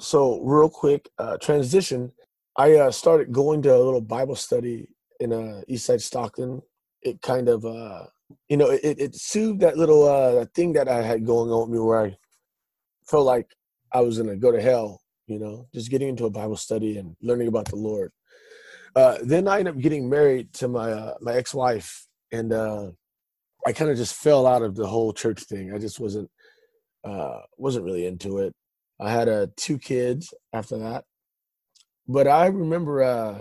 so 0.00 0.40
real 0.40 0.68
quick 0.68 1.08
uh, 1.18 1.36
transition. 1.36 2.12
I 2.56 2.74
uh, 2.74 2.90
started 2.90 3.32
going 3.32 3.62
to 3.62 3.74
a 3.74 3.78
little 3.78 4.00
bible 4.00 4.34
study 4.34 4.88
in 5.20 5.32
uh, 5.32 5.62
east 5.68 5.86
side 5.86 6.02
stockton. 6.02 6.62
It 7.02 7.22
kind 7.22 7.48
of 7.48 7.64
uh, 7.64 8.06
you 8.48 8.56
know 8.56 8.70
it, 8.70 8.80
it 8.82 9.14
soothed 9.14 9.60
that 9.60 9.76
little 9.76 10.06
uh, 10.06 10.44
thing 10.54 10.72
that 10.74 10.88
i 10.88 11.02
had 11.02 11.26
going 11.26 11.50
on 11.50 11.62
with 11.62 11.70
me 11.70 11.84
where 11.84 12.06
i 12.06 12.16
felt 13.08 13.26
like 13.26 13.46
i 13.92 14.00
was 14.00 14.18
gonna 14.18 14.36
go 14.36 14.52
to 14.52 14.60
hell 14.60 15.00
you 15.26 15.38
know 15.38 15.66
just 15.74 15.90
getting 15.90 16.08
into 16.08 16.26
a 16.26 16.30
bible 16.30 16.56
study 16.56 16.98
and 16.98 17.16
learning 17.22 17.48
about 17.48 17.64
the 17.66 17.76
lord. 17.76 18.12
Uh, 18.94 19.18
then 19.22 19.48
i 19.48 19.58
ended 19.58 19.74
up 19.74 19.80
getting 19.80 20.08
married 20.08 20.52
to 20.52 20.68
my 20.68 20.92
uh, 20.92 21.14
my 21.20 21.32
ex-wife 21.32 22.06
and 22.32 22.52
uh, 22.52 22.90
i 23.70 23.72
kind 23.72 23.90
of 23.90 23.96
just 23.96 24.14
fell 24.14 24.46
out 24.46 24.62
of 24.62 24.74
the 24.74 24.86
whole 24.86 25.12
church 25.12 25.42
thing 25.44 25.72
i 25.72 25.78
just 25.78 26.00
wasn't 26.00 26.28
uh, 27.02 27.40
wasn't 27.56 27.84
really 27.84 28.04
into 28.06 28.38
it 28.38 28.52
I 29.00 29.10
had 29.10 29.28
uh, 29.28 29.46
two 29.56 29.78
kids 29.78 30.34
after 30.52 30.76
that. 30.78 31.04
But 32.06 32.28
I 32.28 32.46
remember 32.46 33.02
uh, 33.02 33.40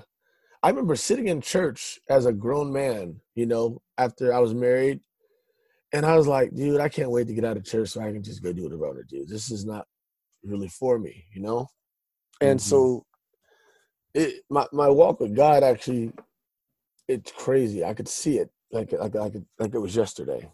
I 0.64 0.70
remember 0.70 0.96
sitting 0.96 1.28
in 1.28 1.42
church 1.42 2.00
as 2.10 2.26
a 2.26 2.34
grown 2.34 2.72
man, 2.72 3.20
you 3.36 3.46
know, 3.46 3.82
after 3.98 4.34
I 4.34 4.40
was 4.40 4.54
married. 4.54 5.02
And 5.92 6.06
I 6.06 6.16
was 6.16 6.28
like, 6.28 6.56
dude, 6.56 6.80
I 6.80 6.88
can't 6.88 7.10
wait 7.10 7.28
to 7.28 7.34
get 7.34 7.46
out 7.46 7.58
of 7.58 7.66
church 7.66 7.90
so 7.90 8.02
I 8.02 8.12
can 8.12 8.24
just 8.24 8.44
go 8.44 8.54
do 8.54 8.64
what 8.64 8.74
I 8.74 8.76
want 8.76 8.98
to 8.98 9.04
do. 9.04 9.26
This 9.26 9.50
is 9.50 9.66
not 9.66 9.86
really 10.44 10.68
for 10.68 11.00
me, 11.00 11.26
you 11.34 11.42
know? 11.42 11.68
And 12.42 12.60
mm-hmm. 12.60 12.70
so 12.70 13.06
it 14.14 14.44
my, 14.50 14.66
my 14.72 14.88
walk 14.88 15.20
with 15.20 15.36
God 15.36 15.64
actually 15.64 16.14
it's 17.08 17.32
crazy. 17.32 17.84
I 17.84 17.94
could 17.96 18.08
see 18.08 18.38
it 18.38 18.50
like 18.72 18.92
like 18.92 19.16
like 19.16 19.34
like 19.58 19.74
it 19.74 19.80
was 19.80 19.96
yesterday. 19.96 20.50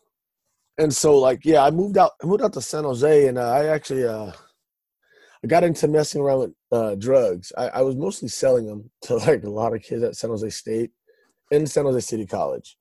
And 0.77 0.93
so 0.93 1.17
like 1.17 1.45
yeah, 1.45 1.63
I 1.63 1.71
moved 1.71 1.97
out 1.97 2.11
I 2.21 2.25
moved 2.25 2.43
out 2.43 2.53
to 2.53 2.61
San 2.61 2.83
Jose 2.83 3.27
and 3.27 3.37
uh, 3.37 3.49
I 3.49 3.67
actually 3.67 4.05
uh 4.05 4.31
I 5.43 5.47
got 5.47 5.63
into 5.63 5.87
messing 5.87 6.21
around 6.21 6.39
with 6.39 6.53
uh, 6.71 6.95
drugs. 6.95 7.53
I, 7.55 7.67
I 7.67 7.81
was 7.83 7.95
mostly 7.95 8.29
selling 8.29 8.65
them 8.65 8.89
to 9.03 9.15
like 9.27 9.43
a 9.43 9.49
lot 9.49 9.75
of 9.75 9.83
kids 9.83 10.03
at 10.03 10.15
San 10.15 10.31
Jose 10.31 10.49
State 10.49 10.91
and 11.51 11.69
San 11.69 11.85
Jose 11.85 11.99
City 11.99 12.25
College. 12.25 12.77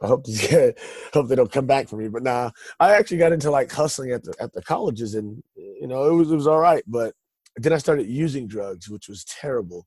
I 0.00 0.06
hope 0.06 0.24
to 0.24 0.32
get, 0.32 0.78
hope 1.12 1.28
they 1.28 1.34
don't 1.34 1.50
come 1.50 1.66
back 1.66 1.88
for 1.88 1.96
me. 1.96 2.08
But 2.08 2.22
nah, 2.22 2.50
I 2.78 2.94
actually 2.94 3.16
got 3.16 3.32
into 3.32 3.50
like 3.50 3.72
hustling 3.72 4.12
at 4.12 4.22
the 4.22 4.34
at 4.38 4.52
the 4.52 4.62
colleges, 4.62 5.14
and 5.14 5.42
you 5.56 5.88
know 5.88 6.04
it 6.04 6.14
was 6.14 6.30
it 6.30 6.36
was 6.36 6.46
all 6.46 6.60
right. 6.60 6.84
But 6.86 7.14
then 7.56 7.72
I 7.72 7.78
started 7.78 8.06
using 8.06 8.46
drugs, 8.46 8.88
which 8.88 9.08
was 9.08 9.24
terrible. 9.24 9.86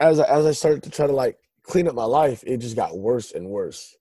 As 0.00 0.18
I, 0.18 0.24
as 0.24 0.44
I 0.44 0.52
started 0.52 0.82
to 0.82 0.90
try 0.90 1.06
to 1.06 1.12
like 1.12 1.36
clean 1.64 1.88
up 1.88 1.94
my 1.94 2.04
life, 2.04 2.42
it 2.46 2.58
just 2.58 2.76
got 2.76 2.98
worse 2.98 3.32
and 3.32 3.48
worse. 3.48 3.96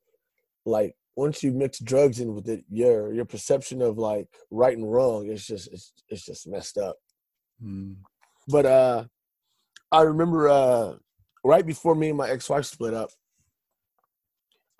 Like 0.66 0.96
once 1.16 1.44
you 1.44 1.52
mix 1.52 1.80
drugs 1.80 2.20
in 2.20 2.34
with 2.34 2.48
it, 2.50 2.64
your 2.70 3.14
your 3.14 3.26
perception 3.26 3.82
of 3.82 3.98
like 3.98 4.28
right 4.50 4.78
and 4.78 4.92
wrong 4.92 5.28
is 5.28 5.46
just 5.46 5.72
it's 5.72 5.94
it's 6.10 6.26
just 6.26 6.48
messed 6.48 6.78
up. 6.78 6.98
Mm. 7.64 7.98
But 8.48 8.66
uh, 8.66 9.06
I 9.92 10.02
remember 10.02 10.50
uh, 10.50 10.94
right 11.44 11.66
before 11.66 11.96
me 11.96 12.10
and 12.10 12.18
my 12.18 12.30
ex-wife 12.30 12.66
split 12.66 12.94
up, 12.94 13.10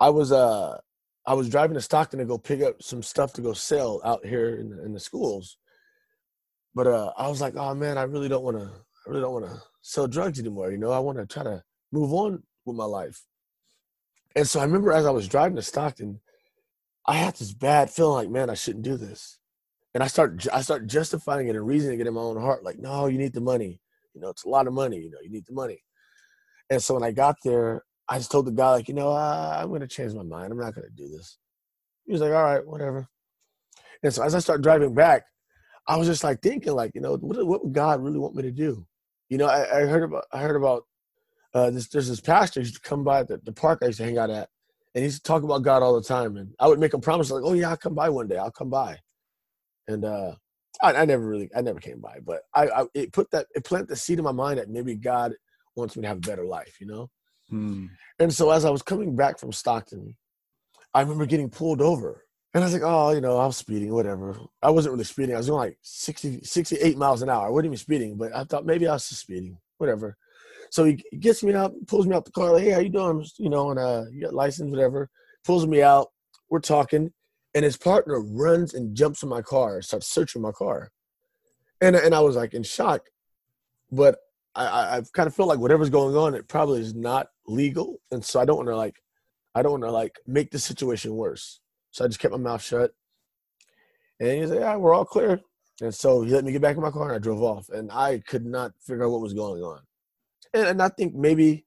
I 0.00 0.10
was 0.10 0.32
uh 0.32 0.78
I 1.26 1.34
was 1.34 1.48
driving 1.48 1.74
to 1.74 1.80
Stockton 1.80 2.18
to 2.18 2.24
go 2.24 2.38
pick 2.38 2.62
up 2.62 2.82
some 2.82 3.02
stuff 3.02 3.32
to 3.34 3.42
go 3.42 3.52
sell 3.52 4.00
out 4.04 4.26
here 4.26 4.56
in 4.56 4.70
the, 4.70 4.84
in 4.84 4.92
the 4.92 5.00
schools. 5.00 5.58
But 6.74 6.88
uh, 6.88 7.12
I 7.16 7.28
was 7.28 7.40
like, 7.40 7.54
oh 7.56 7.74
man, 7.74 7.98
I 7.98 8.02
really 8.02 8.28
don't 8.28 8.44
want 8.44 8.58
to. 8.58 8.64
I 8.64 9.10
really 9.10 9.20
don't 9.20 9.32
want 9.34 9.46
to 9.46 9.62
sell 9.82 10.06
drugs 10.06 10.38
anymore. 10.38 10.70
You 10.70 10.78
know, 10.78 10.90
I 10.90 10.98
want 10.98 11.18
to 11.18 11.26
try 11.26 11.42
to 11.42 11.62
move 11.92 12.12
on 12.12 12.42
with 12.64 12.76
my 12.76 12.84
life. 12.84 13.24
And 14.34 14.48
so 14.48 14.60
I 14.60 14.64
remember 14.64 14.92
as 14.92 15.06
I 15.06 15.10
was 15.10 15.28
driving 15.28 15.56
to 15.56 15.62
Stockton, 15.62 16.20
I 17.06 17.14
had 17.14 17.34
this 17.34 17.52
bad 17.52 17.90
feeling 17.90 18.14
like, 18.14 18.30
man, 18.30 18.50
I 18.50 18.54
shouldn't 18.54 18.84
do 18.84 18.96
this. 18.96 19.38
And 19.94 20.02
I 20.02 20.06
start 20.06 20.46
I 20.52 20.62
start 20.62 20.86
justifying 20.86 21.48
it 21.48 21.56
and 21.56 21.66
reasoning 21.66 22.00
it 22.00 22.06
in 22.06 22.14
my 22.14 22.20
own 22.20 22.40
heart, 22.40 22.64
like, 22.64 22.78
no, 22.78 23.06
you 23.06 23.18
need 23.18 23.34
the 23.34 23.40
money. 23.40 23.80
You 24.14 24.20
know, 24.20 24.30
it's 24.30 24.44
a 24.44 24.48
lot 24.48 24.66
of 24.66 24.72
money. 24.72 24.98
You 24.98 25.10
know, 25.10 25.18
you 25.22 25.30
need 25.30 25.44
the 25.46 25.52
money. 25.54 25.82
And 26.70 26.82
so 26.82 26.94
when 26.94 27.02
I 27.02 27.12
got 27.12 27.36
there, 27.44 27.84
I 28.08 28.18
just 28.18 28.30
told 28.30 28.46
the 28.46 28.52
guy, 28.52 28.70
like, 28.70 28.88
you 28.88 28.94
know, 28.94 29.10
uh, 29.10 29.58
I'm 29.60 29.68
going 29.68 29.80
to 29.80 29.86
change 29.86 30.14
my 30.14 30.22
mind. 30.22 30.52
I'm 30.52 30.58
not 30.58 30.74
going 30.74 30.88
to 30.88 30.94
do 30.94 31.08
this. 31.08 31.38
He 32.04 32.12
was 32.12 32.20
like, 32.20 32.32
all 32.32 32.42
right, 32.42 32.66
whatever. 32.66 33.08
And 34.02 34.12
so 34.12 34.22
as 34.22 34.34
I 34.34 34.38
start 34.38 34.62
driving 34.62 34.94
back, 34.94 35.24
I 35.86 35.96
was 35.96 36.08
just 36.08 36.24
like 36.24 36.40
thinking, 36.40 36.72
like, 36.72 36.92
you 36.94 37.00
know, 37.00 37.16
what, 37.16 37.46
what 37.46 37.64
would 37.64 37.72
God 37.72 38.02
really 38.02 38.18
want 38.18 38.34
me 38.34 38.42
to 38.42 38.50
do? 38.50 38.86
You 39.28 39.38
know, 39.38 39.46
I, 39.46 39.78
I 39.78 39.86
heard 39.86 40.02
about, 40.02 40.24
I 40.32 40.40
heard 40.40 40.56
about 40.56 40.84
uh, 41.54 41.70
this. 41.70 41.88
There's 41.88 42.08
this 42.08 42.20
pastor 42.20 42.60
who 42.60 42.64
used 42.64 42.82
to 42.82 42.88
come 42.88 43.04
by 43.04 43.22
the, 43.22 43.38
the 43.44 43.52
park 43.52 43.80
I 43.82 43.86
used 43.86 43.98
to 43.98 44.04
hang 44.04 44.18
out 44.18 44.30
at, 44.30 44.48
and 44.94 45.02
he 45.02 45.04
used 45.04 45.24
to 45.24 45.28
talk 45.28 45.42
about 45.42 45.62
God 45.62 45.82
all 45.82 45.94
the 45.94 46.06
time. 46.06 46.36
And 46.36 46.54
I 46.58 46.68
would 46.68 46.78
make 46.78 46.94
him 46.94 47.00
promise, 47.00 47.30
like, 47.30 47.44
oh 47.44 47.54
yeah, 47.54 47.70
I'll 47.70 47.76
come 47.76 47.94
by 47.94 48.08
one 48.08 48.28
day. 48.28 48.38
I'll 48.38 48.50
come 48.50 48.70
by. 48.70 48.98
And 49.88 50.04
uh, 50.04 50.32
I, 50.82 50.92
I 50.92 51.04
never 51.04 51.26
really, 51.26 51.50
I 51.56 51.60
never 51.60 51.80
came 51.80 52.00
by, 52.00 52.18
but 52.24 52.42
I, 52.54 52.68
I, 52.68 52.84
it 52.94 53.12
put 53.12 53.30
that, 53.30 53.46
it 53.54 53.64
planted 53.64 53.88
the 53.88 53.96
seed 53.96 54.18
in 54.18 54.24
my 54.24 54.32
mind 54.32 54.58
that 54.58 54.70
maybe 54.70 54.94
God 54.94 55.34
wants 55.76 55.96
me 55.96 56.02
to 56.02 56.08
have 56.08 56.18
a 56.18 56.20
better 56.20 56.44
life, 56.44 56.76
you 56.80 56.86
know. 56.86 57.10
Hmm. 57.48 57.86
And 58.18 58.32
so 58.32 58.50
as 58.50 58.64
I 58.64 58.70
was 58.70 58.82
coming 58.82 59.16
back 59.16 59.38
from 59.38 59.52
Stockton, 59.52 60.16
I 60.94 61.00
remember 61.00 61.26
getting 61.26 61.50
pulled 61.50 61.80
over. 61.80 62.24
And 62.54 62.62
I 62.62 62.66
was 62.66 62.74
like, 62.74 62.82
oh, 62.84 63.12
you 63.12 63.22
know, 63.22 63.38
I 63.38 63.46
was 63.46 63.56
speeding, 63.56 63.94
whatever. 63.94 64.36
I 64.62 64.70
wasn't 64.70 64.92
really 64.92 65.04
speeding. 65.04 65.34
I 65.34 65.38
was 65.38 65.48
going 65.48 65.70
like 65.70 65.78
60, 65.80 66.40
68 66.42 66.98
miles 66.98 67.22
an 67.22 67.30
hour. 67.30 67.46
I 67.46 67.50
wasn't 67.50 67.66
even 67.66 67.78
speeding, 67.78 68.16
but 68.16 68.34
I 68.36 68.44
thought 68.44 68.66
maybe 68.66 68.86
I 68.86 68.92
was 68.92 69.08
just 69.08 69.22
speeding, 69.22 69.56
whatever. 69.78 70.16
So 70.72 70.84
he 70.84 70.94
gets 71.20 71.42
me 71.42 71.52
out, 71.52 71.74
pulls 71.86 72.06
me 72.06 72.16
out 72.16 72.24
the 72.24 72.30
car, 72.30 72.50
like, 72.50 72.64
hey, 72.64 72.70
how 72.70 72.80
you 72.80 72.88
doing? 72.88 73.26
You 73.36 73.50
know, 73.50 73.70
and 73.72 73.78
uh, 73.78 74.04
you 74.10 74.22
got 74.22 74.32
license, 74.32 74.70
whatever. 74.70 75.10
Pulls 75.44 75.66
me 75.66 75.82
out. 75.82 76.08
We're 76.48 76.60
talking. 76.60 77.12
And 77.54 77.62
his 77.62 77.76
partner 77.76 78.22
runs 78.22 78.72
and 78.72 78.96
jumps 78.96 79.22
in 79.22 79.28
my 79.28 79.42
car, 79.42 79.82
starts 79.82 80.06
searching 80.06 80.40
my 80.40 80.52
car. 80.52 80.90
And, 81.82 81.94
and 81.94 82.14
I 82.14 82.20
was 82.20 82.36
like 82.36 82.54
in 82.54 82.62
shock. 82.62 83.02
But 83.90 84.16
I, 84.54 84.64
I 84.96 85.02
kind 85.12 85.26
of 85.26 85.36
feel 85.36 85.44
like 85.44 85.58
whatever's 85.58 85.90
going 85.90 86.16
on, 86.16 86.34
it 86.34 86.48
probably 86.48 86.80
is 86.80 86.94
not 86.94 87.28
legal, 87.46 88.00
and 88.10 88.24
so 88.24 88.40
I 88.40 88.46
don't 88.46 88.56
want 88.56 88.70
to 88.70 88.76
like, 88.76 88.96
I 89.54 89.60
don't 89.60 89.72
want 89.72 89.84
to 89.84 89.90
like 89.90 90.18
make 90.26 90.50
the 90.50 90.58
situation 90.58 91.14
worse. 91.14 91.60
So 91.90 92.06
I 92.06 92.08
just 92.08 92.18
kept 92.18 92.32
my 92.32 92.38
mouth 92.38 92.62
shut. 92.62 92.92
And 94.20 94.38
he's 94.40 94.50
like, 94.50 94.60
"Yeah, 94.60 94.76
we're 94.76 94.94
all 94.94 95.04
clear." 95.04 95.38
And 95.82 95.94
so 95.94 96.22
he 96.22 96.32
let 96.32 96.44
me 96.44 96.52
get 96.52 96.62
back 96.62 96.76
in 96.76 96.82
my 96.82 96.90
car, 96.90 97.08
and 97.08 97.16
I 97.16 97.18
drove 97.18 97.42
off. 97.42 97.68
And 97.68 97.90
I 97.92 98.22
could 98.26 98.46
not 98.46 98.72
figure 98.80 99.04
out 99.04 99.10
what 99.10 99.20
was 99.20 99.34
going 99.34 99.62
on. 99.62 99.80
And, 100.54 100.66
and 100.66 100.82
I 100.82 100.88
think 100.88 101.14
maybe 101.14 101.64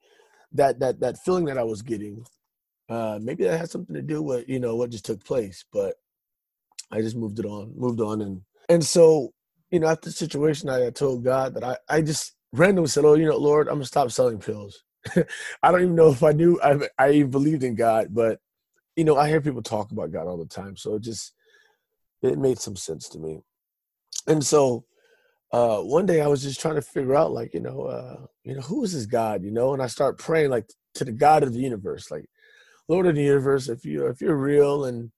that 0.53 0.79
that 0.79 0.99
that 0.99 1.17
feeling 1.19 1.45
that 1.45 1.57
I 1.57 1.63
was 1.63 1.81
getting, 1.81 2.25
uh, 2.89 3.19
maybe 3.21 3.43
that 3.43 3.59
had 3.59 3.69
something 3.69 3.95
to 3.95 4.01
do 4.01 4.21
with 4.21 4.47
you 4.47 4.59
know 4.59 4.75
what 4.75 4.91
just 4.91 5.05
took 5.05 5.23
place. 5.23 5.65
But 5.71 5.95
I 6.91 7.01
just 7.01 7.15
moved 7.15 7.39
it 7.39 7.45
on, 7.45 7.73
moved 7.75 8.01
on, 8.01 8.21
and 8.21 8.41
and 8.69 8.83
so 8.83 9.33
you 9.71 9.79
know 9.79 9.87
after 9.87 10.09
the 10.09 10.15
situation, 10.15 10.69
I 10.69 10.89
told 10.89 11.23
God 11.23 11.53
that 11.55 11.63
I 11.63 11.77
I 11.89 12.01
just 12.01 12.35
randomly 12.53 12.89
said, 12.89 13.05
"Oh, 13.05 13.15
you 13.15 13.25
know, 13.25 13.37
Lord, 13.37 13.67
I'm 13.67 13.75
gonna 13.75 13.85
stop 13.85 14.11
selling 14.11 14.39
pills." 14.39 14.83
I 15.15 15.71
don't 15.71 15.81
even 15.81 15.95
know 15.95 16.09
if 16.09 16.23
I 16.23 16.31
knew 16.31 16.59
I 16.61 16.89
I 16.97 17.11
even 17.11 17.31
believed 17.31 17.63
in 17.63 17.75
God, 17.75 18.07
but 18.11 18.39
you 18.95 19.03
know, 19.03 19.17
I 19.17 19.27
hear 19.27 19.41
people 19.41 19.61
talk 19.61 19.91
about 19.91 20.11
God 20.11 20.27
all 20.27 20.37
the 20.37 20.45
time, 20.45 20.77
so 20.77 20.95
it 20.95 21.01
just 21.01 21.33
it 22.21 22.37
made 22.37 22.59
some 22.59 22.75
sense 22.75 23.09
to 23.09 23.19
me. 23.19 23.41
And 24.27 24.43
so 24.43 24.85
uh, 25.51 25.79
one 25.79 26.05
day 26.05 26.21
I 26.21 26.27
was 26.27 26.43
just 26.43 26.59
trying 26.59 26.75
to 26.75 26.81
figure 26.81 27.15
out, 27.15 27.31
like, 27.31 27.53
you 27.53 27.61
know, 27.61 27.83
uh, 27.83 28.25
you 28.43 28.55
know, 28.55 28.61
who 28.61 28.83
is 28.83 28.93
this 28.93 29.05
God, 29.05 29.43
you 29.43 29.51
know? 29.51 29.73
And 29.73 29.81
I 29.81 29.87
start 29.87 30.17
praying, 30.17 30.49
like, 30.49 30.67
to 30.95 31.05
the 31.05 31.11
God 31.11 31.43
of 31.43 31.53
the 31.53 31.59
universe, 31.59 32.11
like, 32.11 32.25
Lord 32.87 33.07
of 33.07 33.15
the 33.15 33.23
universe, 33.23 33.67
if 33.67 33.83
you 33.83 34.05
if 34.07 34.21
you're 34.21 34.35
real 34.35 34.85
and 34.85 35.11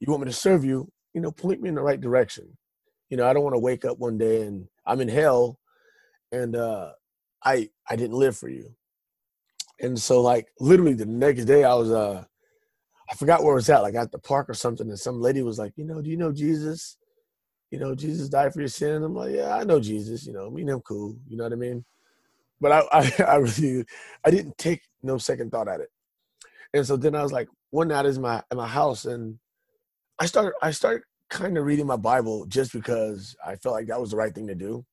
you 0.00 0.10
want 0.10 0.22
me 0.22 0.30
to 0.30 0.36
serve 0.36 0.64
you, 0.64 0.90
you 1.14 1.20
know, 1.20 1.30
point 1.30 1.60
me 1.60 1.68
in 1.68 1.74
the 1.74 1.82
right 1.82 2.00
direction. 2.00 2.56
You 3.10 3.16
know, 3.18 3.28
I 3.28 3.32
don't 3.32 3.42
want 3.42 3.54
to 3.54 3.58
wake 3.60 3.84
up 3.84 3.98
one 3.98 4.16
day 4.16 4.42
and 4.42 4.66
I'm 4.86 5.00
in 5.00 5.08
hell 5.08 5.58
and 6.30 6.56
uh, 6.56 6.92
I 7.44 7.68
I 7.88 7.96
didn't 7.96 8.16
live 8.18 8.36
for 8.36 8.48
you. 8.48 8.74
And 9.80 10.00
so 10.00 10.22
like 10.22 10.48
literally 10.60 10.94
the 10.94 11.06
next 11.06 11.44
day 11.44 11.64
I 11.64 11.74
was 11.74 11.90
uh 11.90 12.24
I 13.10 13.14
forgot 13.14 13.42
where 13.42 13.52
I 13.52 13.56
was 13.56 13.68
at, 13.68 13.82
like 13.82 13.94
at 13.94 14.10
the 14.10 14.18
park 14.18 14.48
or 14.48 14.54
something, 14.54 14.88
and 14.88 14.98
some 14.98 15.20
lady 15.20 15.42
was 15.42 15.58
like, 15.58 15.72
you 15.76 15.84
know, 15.84 16.00
do 16.00 16.08
you 16.08 16.16
know 16.16 16.32
Jesus? 16.32 16.96
You 17.72 17.78
know, 17.78 17.94
Jesus 17.94 18.28
died 18.28 18.52
for 18.52 18.60
your 18.60 18.68
sin. 18.68 19.02
I'm 19.02 19.14
like, 19.14 19.34
yeah, 19.34 19.56
I 19.56 19.64
know 19.64 19.80
Jesus. 19.80 20.26
You 20.26 20.34
know, 20.34 20.50
me 20.50 20.60
and 20.60 20.70
him 20.70 20.80
cool. 20.82 21.16
You 21.26 21.38
know 21.38 21.44
what 21.44 21.54
I 21.54 21.56
mean? 21.56 21.84
But 22.60 22.70
I, 22.70 22.80
I, 22.92 23.22
I 23.24 23.36
really, 23.36 23.86
I 24.24 24.30
didn't 24.30 24.58
take 24.58 24.82
no 25.02 25.16
second 25.16 25.50
thought 25.50 25.68
at 25.68 25.80
it. 25.80 25.88
And 26.74 26.86
so 26.86 26.96
then 26.96 27.14
I 27.14 27.22
was 27.22 27.32
like, 27.32 27.48
one 27.70 27.88
night 27.88 28.04
is 28.04 28.18
my 28.18 28.42
in 28.50 28.58
my 28.58 28.68
house, 28.68 29.06
and 29.06 29.38
I 30.18 30.26
started, 30.26 30.52
I 30.60 30.70
started 30.70 31.02
kind 31.30 31.56
of 31.56 31.64
reading 31.64 31.86
my 31.86 31.96
Bible 31.96 32.44
just 32.44 32.74
because 32.74 33.34
I 33.44 33.56
felt 33.56 33.74
like 33.74 33.86
that 33.86 34.00
was 34.00 34.10
the 34.10 34.18
right 34.18 34.34
thing 34.34 34.46
to 34.48 34.54
do. 34.54 34.84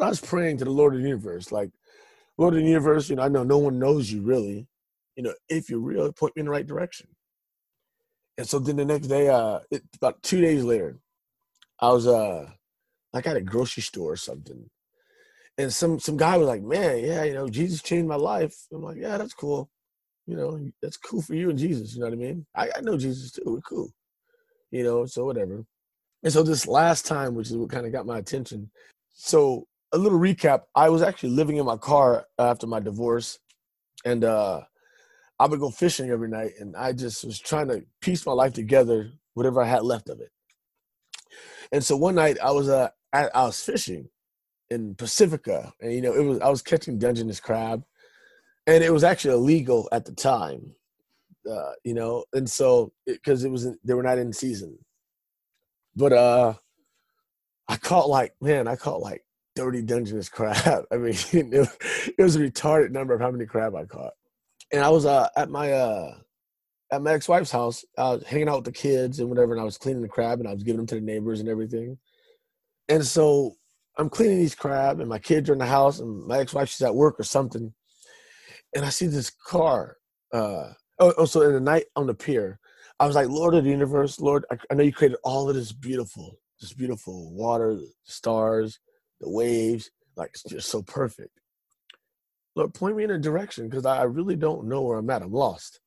I 0.00 0.08
was 0.08 0.20
praying 0.20 0.58
to 0.58 0.64
the 0.64 0.70
Lord 0.70 0.94
of 0.94 1.00
the 1.00 1.08
universe, 1.08 1.52
like, 1.52 1.70
Lord 2.36 2.54
of 2.54 2.60
the 2.60 2.66
universe, 2.66 3.08
you 3.08 3.16
know, 3.16 3.22
I 3.22 3.28
know 3.28 3.44
no 3.44 3.58
one 3.58 3.78
knows 3.78 4.10
you 4.10 4.22
really. 4.22 4.66
You 5.14 5.22
know, 5.22 5.34
if 5.48 5.70
you're 5.70 5.78
real, 5.78 6.12
point 6.12 6.36
me 6.36 6.40
in 6.40 6.46
the 6.46 6.52
right 6.52 6.66
direction. 6.66 7.06
And 8.36 8.46
so 8.46 8.58
then 8.58 8.76
the 8.76 8.84
next 8.84 9.06
day, 9.06 9.28
uh, 9.28 9.60
it, 9.70 9.82
about 9.96 10.22
two 10.22 10.40
days 10.40 10.64
later, 10.64 10.98
I 11.80 11.90
was 11.90 12.06
uh, 12.06 12.50
like 13.12 13.26
at 13.26 13.36
a 13.36 13.42
grocery 13.42 13.82
store 13.82 14.12
or 14.12 14.16
something, 14.16 14.70
and 15.58 15.72
some 15.72 16.00
some 16.00 16.16
guy 16.16 16.36
was 16.36 16.48
like, 16.48 16.62
"Man, 16.62 17.00
yeah, 17.04 17.24
you 17.24 17.34
know, 17.34 17.48
Jesus 17.48 17.82
changed 17.82 18.08
my 18.08 18.16
life." 18.16 18.54
I'm 18.72 18.82
like, 18.82 18.98
"Yeah, 18.98 19.18
that's 19.18 19.34
cool. 19.34 19.70
You 20.26 20.36
know, 20.36 20.70
that's 20.82 20.96
cool 20.96 21.22
for 21.22 21.34
you 21.34 21.50
and 21.50 21.58
Jesus. 21.58 21.94
You 21.94 22.00
know 22.00 22.06
what 22.06 22.14
I 22.14 22.16
mean? 22.16 22.46
I, 22.54 22.70
I 22.76 22.80
know 22.82 22.96
Jesus 22.98 23.32
too. 23.32 23.42
We're 23.46 23.60
cool. 23.60 23.90
You 24.70 24.84
know, 24.84 25.06
so 25.06 25.24
whatever." 25.24 25.64
And 26.24 26.32
so 26.32 26.42
this 26.42 26.66
last 26.66 27.06
time, 27.06 27.34
which 27.34 27.50
is 27.50 27.56
what 27.56 27.70
kind 27.70 27.86
of 27.86 27.92
got 27.92 28.06
my 28.06 28.18
attention. 28.18 28.70
So 29.14 29.66
a 29.92 29.98
little 29.98 30.18
recap 30.18 30.62
i 30.74 30.88
was 30.88 31.02
actually 31.02 31.30
living 31.30 31.56
in 31.56 31.64
my 31.66 31.76
car 31.76 32.26
after 32.38 32.66
my 32.66 32.80
divorce 32.80 33.38
and 34.04 34.24
uh 34.24 34.60
i 35.38 35.46
would 35.46 35.60
go 35.60 35.70
fishing 35.70 36.10
every 36.10 36.28
night 36.28 36.52
and 36.60 36.76
i 36.76 36.92
just 36.92 37.24
was 37.24 37.38
trying 37.38 37.68
to 37.68 37.82
piece 38.00 38.26
my 38.26 38.32
life 38.32 38.52
together 38.52 39.10
whatever 39.34 39.62
i 39.62 39.66
had 39.66 39.82
left 39.82 40.08
of 40.08 40.20
it 40.20 40.30
and 41.72 41.84
so 41.84 41.96
one 41.96 42.14
night 42.14 42.36
i 42.42 42.50
was 42.50 42.68
uh 42.68 42.88
I, 43.12 43.28
I 43.34 43.44
was 43.44 43.62
fishing 43.62 44.08
in 44.70 44.94
pacifica 44.94 45.72
and 45.80 45.92
you 45.92 46.00
know 46.00 46.14
it 46.14 46.24
was 46.24 46.40
i 46.40 46.48
was 46.48 46.62
catching 46.62 46.98
dungeness 46.98 47.40
crab 47.40 47.84
and 48.66 48.82
it 48.82 48.92
was 48.92 49.04
actually 49.04 49.34
illegal 49.34 49.88
at 49.92 50.04
the 50.04 50.12
time 50.12 50.74
uh 51.50 51.72
you 51.84 51.94
know 51.94 52.24
and 52.32 52.48
so 52.48 52.92
because 53.06 53.44
it, 53.44 53.48
it 53.48 53.50
was 53.50 53.68
they 53.84 53.94
were 53.94 54.02
not 54.02 54.18
in 54.18 54.32
season 54.32 54.76
but 55.94 56.12
uh 56.12 56.52
i 57.68 57.76
caught 57.76 58.08
like 58.08 58.34
man 58.40 58.66
i 58.66 58.74
caught 58.74 59.00
like 59.00 59.22
30 59.56 59.82
Dungeness 59.82 60.28
crab. 60.28 60.84
I 60.92 60.96
mean, 60.96 61.14
it, 61.32 62.14
was 62.18 62.36
a 62.36 62.40
retarded 62.40 62.90
number 62.90 63.14
of 63.14 63.20
how 63.20 63.30
many 63.30 63.46
crab 63.46 63.74
I 63.74 63.84
caught. 63.84 64.12
And 64.72 64.84
I 64.84 64.90
was 64.90 65.06
uh, 65.06 65.28
at 65.36 65.50
my 65.50 65.72
uh, 65.72 66.14
at 66.92 67.02
my 67.02 67.12
ex-wife's 67.12 67.50
house, 67.50 67.84
was 67.96 68.22
hanging 68.24 68.48
out 68.48 68.56
with 68.56 68.64
the 68.66 68.72
kids 68.72 69.18
and 69.18 69.28
whatever, 69.28 69.52
and 69.52 69.60
I 69.60 69.64
was 69.64 69.78
cleaning 69.78 70.02
the 70.02 70.08
crab 70.08 70.38
and 70.38 70.48
I 70.48 70.54
was 70.54 70.62
giving 70.62 70.78
them 70.78 70.86
to 70.88 70.94
the 70.96 71.00
neighbors 71.00 71.40
and 71.40 71.48
everything. 71.48 71.98
And 72.88 73.04
so 73.04 73.56
I'm 73.98 74.08
cleaning 74.08 74.38
these 74.38 74.54
crab 74.54 75.00
and 75.00 75.08
my 75.08 75.18
kids 75.18 75.50
are 75.50 75.54
in 75.54 75.58
the 75.58 75.66
house 75.66 75.98
and 75.98 76.26
my 76.26 76.38
ex-wife 76.38 76.68
she's 76.68 76.82
at 76.82 76.94
work 76.94 77.18
or 77.18 77.24
something. 77.24 77.72
And 78.74 78.84
I 78.84 78.90
see 78.90 79.06
this 79.06 79.30
car. 79.30 79.96
Uh, 80.32 80.72
oh, 80.98 81.14
oh, 81.18 81.24
so 81.24 81.42
in 81.42 81.52
the 81.52 81.60
night 81.60 81.86
on 81.96 82.06
the 82.06 82.14
pier, 82.14 82.60
I 83.00 83.06
was 83.06 83.16
like, 83.16 83.28
Lord 83.28 83.54
of 83.54 83.64
the 83.64 83.70
universe, 83.70 84.20
Lord, 84.20 84.44
I, 84.50 84.56
I 84.70 84.74
know 84.74 84.84
you 84.84 84.92
created 84.92 85.18
all 85.24 85.48
of 85.48 85.56
this 85.56 85.72
beautiful, 85.72 86.38
this 86.60 86.72
beautiful 86.72 87.34
water, 87.34 87.78
stars, 88.04 88.78
the 89.20 89.30
waves, 89.30 89.90
like 90.16 90.30
it's 90.30 90.42
just 90.44 90.68
so 90.68 90.82
perfect. 90.82 91.40
Lord, 92.54 92.72
point 92.72 92.96
me 92.96 93.04
in 93.04 93.10
a 93.10 93.18
direction 93.18 93.68
because 93.68 93.84
I 93.84 94.04
really 94.04 94.36
don't 94.36 94.66
know 94.66 94.82
where 94.82 94.98
I'm 94.98 95.10
at. 95.10 95.22
I'm 95.22 95.32
lost. 95.32 95.80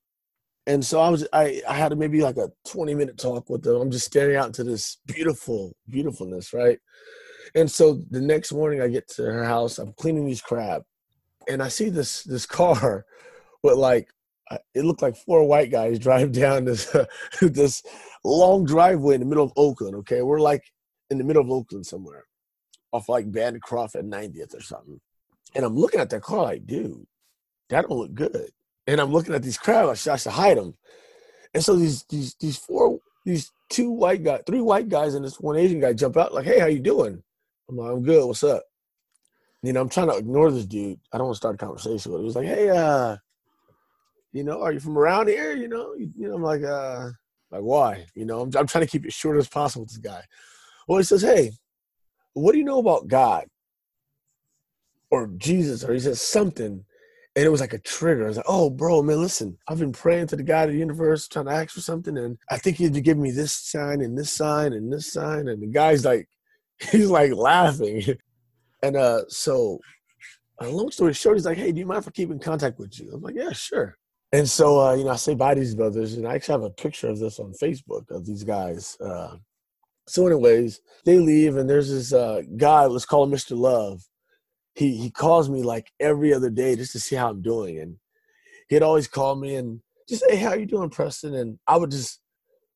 And 0.70 0.86
so 0.86 1.02
I 1.02 1.10
was 1.10 1.28
I, 1.34 1.64
I 1.68 1.74
had 1.74 1.98
maybe 1.98 2.22
like 2.22 2.38
a 2.38 2.52
20 2.68 2.94
minute 2.94 3.18
talk 3.18 3.50
with 3.50 3.64
them. 3.64 3.82
I'm 3.82 3.90
just 3.90 4.06
staring 4.06 4.36
out 4.36 4.46
into 4.46 4.64
this 4.64 5.00
beautiful, 5.08 5.76
beautifulness, 5.90 6.54
right? 6.54 6.78
And 7.56 7.70
so 7.70 8.04
the 8.12 8.22
next 8.22 8.54
morning 8.54 8.80
I 8.80 8.88
get 8.88 9.08
to 9.16 9.24
her 9.24 9.44
house, 9.44 9.80
I'm 9.80 9.94
cleaning 9.94 10.28
these 10.28 10.44
crab, 10.44 10.84
and 11.48 11.64
I 11.64 11.70
see 11.70 11.90
this 11.90 12.22
this 12.22 12.46
car 12.46 13.04
with 13.64 13.78
like 13.78 14.10
uh, 14.52 14.60
it 14.76 14.86
looked 14.86 15.02
like 15.02 15.16
four 15.16 15.44
white 15.44 15.72
guys 15.72 15.98
drive 16.08 16.34
down 16.34 16.66
this 16.66 16.96
this 17.42 17.82
long 18.24 18.64
driveway 18.64 19.16
in 19.16 19.22
the 19.22 19.26
middle 19.26 19.46
of 19.46 19.54
Oakland. 19.58 19.96
Okay, 19.96 20.22
we're 20.22 20.40
like 20.40 20.62
in 21.10 21.18
the 21.18 21.24
middle 21.24 21.42
of 21.42 21.50
Oakland 21.50 21.88
somewhere, 21.88 22.26
off 22.92 23.10
like 23.10 23.32
Bancroft 23.32 23.96
at 23.96 24.06
90th 24.06 24.56
or 24.56 24.62
something. 24.62 25.02
And 25.56 25.66
I'm 25.66 25.76
looking 25.76 26.00
at 26.00 26.12
that 26.12 26.22
car 26.22 26.44
like, 26.44 26.68
dude, 26.68 27.08
that 27.70 27.90
don't 27.90 27.98
look 27.98 28.14
good. 28.14 28.52
And 28.90 29.00
I'm 29.00 29.12
looking 29.12 29.36
at 29.36 29.44
these 29.44 29.58
crowds, 29.58 30.08
I 30.08 30.18
should 30.18 30.32
hide 30.32 30.58
them. 30.58 30.74
And 31.54 31.64
so 31.64 31.76
these 31.76 32.04
these 32.10 32.36
these 32.40 32.58
four 32.58 33.00
these 33.24 33.52
two 33.70 33.92
white 33.92 34.24
guys, 34.24 34.42
three 34.48 34.62
white 34.62 34.90
guys, 34.90 35.14
and 35.14 35.24
this 35.24 35.40
one 35.40 35.58
Asian 35.58 35.80
guy 35.80 35.94
jump 35.94 36.18
out 36.18 36.34
like, 36.34 36.46
"Hey, 36.46 36.60
how 36.60 36.66
you 36.66 36.80
doing?" 36.80 37.22
I'm 37.70 37.78
like, 37.78 37.92
"I'm 37.92 38.04
good. 38.04 38.26
What's 38.26 38.44
up?" 38.44 38.64
You 39.62 39.74
know, 39.74 39.82
I'm 39.82 39.90
trying 39.90 40.10
to 40.10 40.18
ignore 40.18 40.52
this 40.52 40.66
dude. 40.66 41.00
I 41.14 41.18
don't 41.18 41.28
want 41.28 41.36
to 41.36 41.38
start 41.38 41.56
a 41.56 41.58
conversation 41.60 42.12
with 42.12 42.22
him. 42.22 42.26
He's 42.26 42.36
like, 42.36 42.48
"Hey, 42.48 42.70
uh, 42.70 43.18
you 44.32 44.44
know, 44.44 44.62
are 44.64 44.72
you 44.72 44.80
from 44.80 44.98
around 44.98 45.28
here? 45.28 45.56
You 45.56 45.68
know, 45.68 45.94
you, 45.94 46.12
you 46.18 46.28
know, 46.28 46.36
I'm 46.36 46.44
like, 46.44 46.64
uh, 46.64 47.10
like 47.52 47.62
why? 47.62 48.06
You 48.16 48.26
know, 48.26 48.42
I'm, 48.42 48.52
I'm 48.58 48.68
trying 48.68 48.86
to 48.86 48.92
keep 48.92 49.06
it 49.06 49.14
short 49.14 49.38
as 49.38 49.48
possible 49.48 49.84
with 49.84 49.90
this 49.90 49.98
guy. 50.00 50.24
Well, 50.88 50.98
he 50.98 51.04
says, 51.04 51.22
"Hey, 51.22 51.52
what 52.34 52.54
do 52.54 52.58
you 52.58 52.66
know 52.66 52.80
about 52.80 53.08
God 53.08 53.46
or 55.12 55.28
Jesus?" 55.38 55.84
Or 55.84 55.94
he 55.94 56.00
says 56.00 56.22
something, 56.24 56.86
and 57.40 57.46
it 57.46 57.52
was 57.52 57.62
like 57.62 57.72
a 57.72 57.80
trigger. 57.80 58.26
I 58.26 58.28
was 58.28 58.36
like, 58.36 58.46
"Oh, 58.50 58.70
bro, 58.70 59.02
man, 59.02 59.22
listen, 59.22 59.58
I've 59.70 59.80
been 59.80 59.94
praying 59.94 60.28
to 60.28 60.36
the 60.36 60.44
God 60.44 60.68
of 60.68 60.74
the 60.74 60.80
universe, 60.80 61.26
trying 61.26 61.46
to 61.46 61.54
ask 61.54 61.70
for 61.70 61.80
something, 61.80 62.18
and 62.18 62.38
I 62.52 62.58
think 62.58 62.76
He'd 62.76 63.02
give 63.02 63.18
me 63.18 63.32
this 63.32 63.54
sign 63.54 64.02
and 64.02 64.18
this 64.18 64.34
sign 64.34 64.74
and 64.74 64.92
this 64.92 65.14
sign." 65.14 65.48
And 65.48 65.64
the 65.64 65.68
guy's 65.68 66.04
like, 66.04 66.28
he's 66.92 67.10
like 67.10 67.34
laughing, 67.34 68.04
and 68.84 68.98
uh, 68.98 69.22
so. 69.30 69.80
Uh, 70.62 70.68
long 70.68 70.92
story 70.92 71.14
short, 71.14 71.38
he's 71.38 71.46
like, 71.46 71.58
"Hey, 71.58 71.72
do 71.72 71.80
you 71.80 71.86
mind 71.86 72.00
if 72.00 72.10
I 72.10 72.12
keep 72.12 72.30
in 72.30 72.40
contact 72.40 72.78
with 72.78 73.00
you?" 73.00 73.14
I'm 73.14 73.22
like, 73.22 73.36
"Yeah, 73.36 73.54
sure." 73.54 73.98
And 74.34 74.48
so, 74.48 74.82
uh, 74.82 74.94
you 74.96 75.06
know, 75.06 75.12
I 75.12 75.16
say 75.16 75.34
bye 75.34 75.54
to 75.54 75.60
these 75.62 75.76
brothers, 75.76 76.16
and 76.16 76.28
I 76.28 76.36
actually 76.36 76.52
have 76.52 76.64
a 76.64 76.70
picture 76.72 77.08
of 77.08 77.20
this 77.20 77.40
on 77.40 77.54
Facebook 77.54 78.12
of 78.12 78.26
these 78.26 78.44
guys. 78.44 78.98
Uh, 79.00 79.38
so, 80.10 80.28
anyways, 80.28 80.82
they 81.06 81.18
leave, 81.18 81.56
and 81.56 81.70
there's 81.70 81.90
this 81.90 82.12
uh, 82.12 82.42
guy. 82.58 82.88
Let's 82.88 83.06
call 83.06 83.24
him 83.24 83.32
Mr. 83.32 83.58
Love. 83.58 84.02
He 84.80 84.96
he 84.96 85.12
calls 85.12 85.50
me 85.50 85.62
like 85.62 85.92
every 86.00 86.34
other 86.34 86.50
day 86.50 86.78
just 86.78 86.94
to 86.94 87.02
see 87.02 87.18
how 87.18 87.30
I'm 87.30 87.42
doing, 87.42 87.80
and 87.80 87.98
he'd 88.70 88.82
always 88.82 89.10
call 89.10 89.36
me 89.36 89.56
and 89.56 89.82
just 90.08 90.24
say, 90.24 90.38
"Hey, 90.38 90.44
how 90.44 90.54
you 90.54 90.66
doing, 90.66 90.90
Preston?" 90.90 91.36
And 91.36 91.60
I 91.68 91.76
would 91.76 91.92
just 91.92 92.22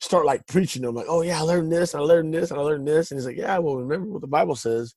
start 0.01 0.25
like 0.25 0.45
preaching 0.48 0.81
to 0.81 0.89
him, 0.89 0.95
like, 0.95 1.05
"Oh 1.07 1.22
yeah, 1.22 1.39
I 1.39 1.43
learned 1.43 1.72
this, 1.72 1.95
I 1.95 2.00
learned 2.00 2.33
this, 2.33 2.51
I 2.51 2.57
learned 2.57 2.86
this." 2.86 3.10
And 3.10 3.17
he's 3.17 3.25
like, 3.25 3.38
"Yeah, 3.38 3.57
well, 3.60 3.77
remember 3.77 4.10
what 4.12 4.22
the 4.22 4.27
Bible 4.27 4.57
says. 4.57 4.95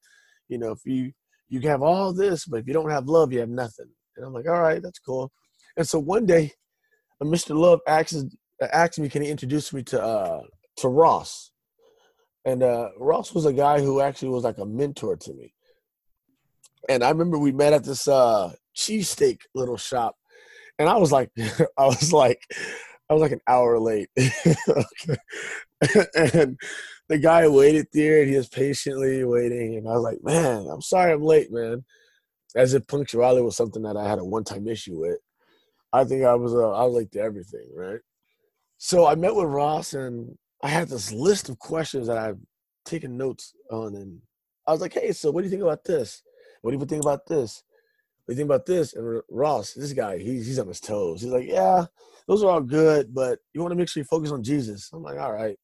You 0.49 0.59
know, 0.59 0.73
if 0.73 0.81
you 0.85 1.13
you 1.49 1.61
have 1.69 1.83
all 1.83 2.13
this, 2.13 2.45
but 2.45 2.59
if 2.59 2.67
you 2.67 2.75
don't 2.75 2.91
have 2.91 3.07
love, 3.07 3.33
you 3.33 3.39
have 3.39 3.49
nothing." 3.49 3.91
And 4.17 4.27
I'm 4.27 4.33
like, 4.33 4.49
"All 4.49 4.61
right, 4.61 4.83
that's 4.83 4.99
cool." 4.99 5.31
And 5.77 5.87
so 5.87 6.01
one 6.01 6.27
day, 6.27 6.53
uh, 7.21 7.25
Mr. 7.27 7.57
Love 7.57 7.81
asked, 7.87 8.17
asked 8.73 8.99
me, 8.99 9.09
can 9.09 9.23
he 9.23 9.29
introduce 9.31 9.73
me 9.73 9.83
to 9.85 10.03
uh, 10.03 10.43
to 10.79 10.89
Ross? 10.89 11.53
And 12.45 12.63
uh, 12.63 12.91
Ross 12.99 13.35
was 13.35 13.47
a 13.47 13.53
guy 13.53 13.81
who 13.81 14.01
actually 14.01 14.31
was 14.31 14.45
like 14.45 14.59
a 14.59 14.67
mentor 14.67 15.17
to 15.17 15.35
me. 15.35 15.56
And 16.89 17.03
I 17.03 17.11
remember 17.11 17.39
we 17.39 17.53
met 17.53 17.73
at 17.73 17.85
this 17.85 18.09
uh, 18.09 18.53
cheesesteak 18.77 19.41
little 19.55 19.77
shop, 19.77 20.17
and 20.79 20.89
I 20.89 20.97
was 20.97 21.13
like, 21.13 21.31
I 21.79 21.87
was 21.87 22.13
like, 22.13 22.43
I 23.09 23.15
was 23.15 23.23
like 23.23 23.33
an 23.33 23.41
hour 23.47 23.79
late. 23.79 24.09
and 24.17 24.27
the 27.09 27.19
guy 27.21 27.49
waited 27.49 27.87
there, 27.93 28.23
and 28.23 28.31
he 28.31 28.37
was 28.37 28.49
patiently 28.49 29.25
waiting. 29.25 29.77
And 29.77 29.89
I 29.89 29.93
was 29.93 30.03
like, 30.03 30.19
man, 30.23 30.67
I'm 30.71 30.83
sorry 30.83 31.13
I'm 31.13 31.23
late, 31.23 31.53
man. 31.53 31.85
As 32.55 32.75
if 32.75 32.87
punctuality 32.87 33.43
was 33.43 33.57
something 33.57 33.83
that 33.83 33.97
I 33.97 34.09
had 34.09 34.19
a 34.19 34.25
one-time 34.25 34.67
issue 34.67 34.99
with. 34.99 35.19
I 35.93 36.05
think 36.05 36.25
I 36.25 36.35
was 36.35 36.55
uh, 36.55 36.73
I 36.73 36.85
was 36.85 36.95
late 36.95 37.13
to 37.13 37.21
everything, 37.21 37.69
right? 37.75 38.01
So 38.79 39.07
I 39.07 39.15
met 39.15 39.35
with 39.35 39.47
Ross 39.47 39.95
and 39.95 40.37
I 40.63 40.69
had 40.69 40.89
this 40.89 41.13
list 41.13 41.49
of 41.49 41.59
questions 41.59 42.09
that 42.09 42.19
I've 42.19 42.39
taken 42.85 43.17
notes 43.17 43.55
on, 43.71 43.95
and 43.95 44.21
I 44.67 44.73
was 44.73 44.81
like, 44.81 44.95
"Hey, 44.95 45.13
so 45.13 45.31
what 45.31 45.43
do 45.43 45.47
you 45.47 45.51
think 45.51 45.63
about 45.63 45.85
this? 45.85 46.23
What 46.63 46.73
do 46.73 46.79
you 46.79 46.85
think 46.85 47.03
about 47.03 47.27
this? 47.27 47.63
What 48.25 48.33
do 48.33 48.35
you 48.35 48.37
think 48.37 48.49
about 48.49 48.67
this?" 48.67 48.95
And 48.95 49.23
Ross, 49.31 49.75
this 49.75 49.93
guy, 49.93 50.19
he's 50.19 50.47
he's 50.47 50.59
on 50.59 50.69
his 50.69 50.81
toes. 50.81 51.23
He's 51.23 51.33
like, 51.33 51.49
"Yeah, 51.49 51.87
those 52.27 52.43
are 52.43 52.51
all 52.51 52.61
good, 52.61 53.15
but 53.15 53.39
you 53.55 53.61
want 53.61 53.73
to 53.73 53.77
make 53.77 53.89
sure 53.89 54.01
you 54.01 54.05
focus 54.05 54.31
on 54.31 54.43
Jesus." 54.43 54.91
I'm 54.93 55.03
like, 55.03 55.19
"All 55.19 55.33
right." 55.33 55.57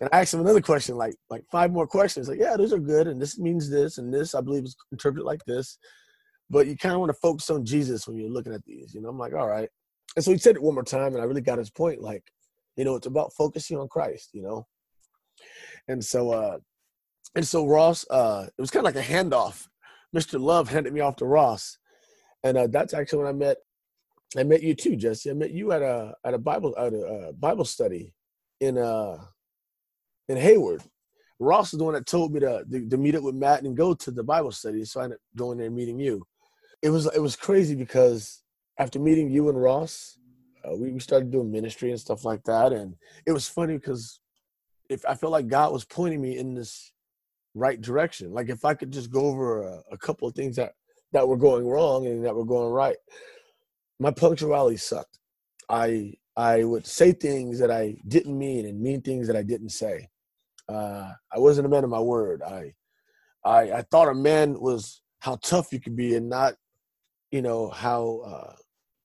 And 0.00 0.10
I 0.12 0.20
asked 0.20 0.34
him 0.34 0.40
another 0.40 0.60
question, 0.60 0.96
like 0.96 1.14
like 1.30 1.44
five 1.50 1.70
more 1.70 1.86
questions. 1.86 2.28
Like, 2.28 2.40
yeah, 2.40 2.56
those 2.56 2.72
are 2.72 2.78
good, 2.78 3.06
and 3.06 3.20
this 3.20 3.38
means 3.38 3.70
this, 3.70 3.98
and 3.98 4.12
this 4.12 4.34
I 4.34 4.40
believe 4.40 4.64
is 4.64 4.76
interpreted 4.90 5.24
like 5.24 5.44
this 5.46 5.78
but 6.52 6.66
you 6.66 6.76
kind 6.76 6.92
of 6.94 7.00
want 7.00 7.08
to 7.08 7.18
focus 7.18 7.48
on 7.48 7.64
Jesus 7.64 8.06
when 8.06 8.18
you're 8.18 8.28
looking 8.28 8.52
at 8.52 8.64
these. 8.66 8.94
You 8.94 9.00
know, 9.00 9.08
I'm 9.08 9.18
like, 9.18 9.32
all 9.32 9.48
right. 9.48 9.70
And 10.14 10.24
so 10.24 10.30
he 10.30 10.38
said 10.38 10.54
it 10.54 10.62
one 10.62 10.74
more 10.74 10.84
time, 10.84 11.14
and 11.14 11.22
I 11.22 11.24
really 11.24 11.40
got 11.40 11.58
his 11.58 11.70
point. 11.70 12.02
Like, 12.02 12.22
you 12.76 12.84
know, 12.84 12.94
it's 12.94 13.06
about 13.06 13.32
focusing 13.32 13.78
on 13.78 13.88
Christ. 13.88 14.28
You 14.34 14.42
know, 14.42 14.66
and 15.88 16.04
so, 16.04 16.30
uh, 16.30 16.58
and 17.34 17.48
so 17.48 17.66
Ross, 17.66 18.04
uh, 18.10 18.46
it 18.46 18.60
was 18.60 18.70
kind 18.70 18.86
of 18.86 18.94
like 18.94 19.02
a 19.02 19.08
handoff. 19.08 19.66
Mr. 20.14 20.40
Love 20.40 20.68
handed 20.68 20.92
me 20.92 21.00
off 21.00 21.16
to 21.16 21.26
Ross, 21.26 21.78
and 22.44 22.56
uh, 22.56 22.66
that's 22.66 22.94
actually 22.94 23.20
when 23.20 23.28
I 23.28 23.32
met. 23.32 23.56
I 24.36 24.44
met 24.44 24.62
you 24.62 24.74
too, 24.74 24.96
Jesse. 24.96 25.30
I 25.30 25.34
met 25.34 25.50
you 25.50 25.72
at 25.72 25.82
a 25.82 26.14
at 26.24 26.34
a 26.34 26.38
Bible 26.38 26.74
at 26.78 26.92
a, 26.92 27.06
uh, 27.06 27.32
Bible 27.32 27.64
study 27.64 28.14
in 28.60 28.78
uh 28.78 29.18
in 30.28 30.36
Hayward. 30.36 30.82
Ross 31.38 31.72
is 31.72 31.78
the 31.78 31.84
one 31.84 31.94
that 31.94 32.06
told 32.06 32.32
me 32.32 32.38
to, 32.40 32.64
to, 32.70 32.88
to 32.88 32.96
meet 32.96 33.16
up 33.16 33.24
with 33.24 33.34
Matt 33.34 33.64
and 33.64 33.76
go 33.76 33.94
to 33.94 34.10
the 34.12 34.22
Bible 34.22 34.52
study. 34.52 34.84
So 34.84 35.00
I 35.00 35.04
ended 35.04 35.16
up 35.16 35.22
going 35.36 35.58
there 35.58 35.66
and 35.66 35.74
meeting 35.74 35.98
you 35.98 36.24
it 36.82 36.90
was 36.90 37.06
it 37.06 37.20
was 37.20 37.36
crazy 37.36 37.74
because 37.74 38.42
after 38.78 38.98
meeting 38.98 39.30
you 39.30 39.48
and 39.48 39.60
Ross, 39.60 40.18
uh, 40.64 40.74
we, 40.74 40.90
we 40.90 40.98
started 40.98 41.30
doing 41.30 41.50
ministry 41.50 41.90
and 41.90 42.00
stuff 42.00 42.24
like 42.24 42.42
that, 42.44 42.72
and 42.72 42.96
it 43.24 43.32
was 43.32 43.48
funny 43.48 43.74
because 43.74 44.20
if 44.88 45.06
I 45.06 45.14
felt 45.14 45.32
like 45.32 45.46
God 45.46 45.72
was 45.72 45.84
pointing 45.84 46.20
me 46.20 46.36
in 46.36 46.54
this 46.54 46.91
right 47.54 47.80
direction, 47.80 48.32
like 48.32 48.48
if 48.48 48.64
I 48.64 48.74
could 48.74 48.90
just 48.90 49.10
go 49.10 49.26
over 49.26 49.62
a, 49.62 49.82
a 49.92 49.98
couple 49.98 50.28
of 50.28 50.34
things 50.34 50.56
that 50.56 50.72
that 51.12 51.28
were 51.28 51.36
going 51.36 51.66
wrong 51.66 52.06
and 52.06 52.24
that 52.24 52.34
were 52.34 52.44
going 52.44 52.72
right, 52.72 52.96
my 53.98 54.10
punctuality 54.10 54.76
sucked. 54.76 55.18
I 55.68 56.14
I 56.36 56.64
would 56.64 56.86
say 56.86 57.12
things 57.12 57.58
that 57.58 57.70
I 57.70 57.96
didn't 58.08 58.38
mean 58.38 58.66
and 58.66 58.80
mean 58.80 59.02
things 59.02 59.26
that 59.26 59.36
I 59.36 59.42
didn't 59.42 59.70
say. 59.70 60.08
Uh, 60.68 61.12
I 61.32 61.38
wasn't 61.38 61.66
a 61.66 61.70
man 61.70 61.84
of 61.84 61.90
my 61.90 62.00
word. 62.00 62.42
I, 62.42 62.72
I 63.44 63.72
I 63.72 63.82
thought 63.90 64.08
a 64.08 64.14
man 64.14 64.58
was 64.58 65.02
how 65.20 65.36
tough 65.36 65.72
you 65.72 65.80
could 65.80 65.96
be 65.96 66.16
and 66.16 66.28
not 66.28 66.54
you 67.30 67.42
know 67.42 67.68
how 67.68 68.20
uh, 68.24 68.54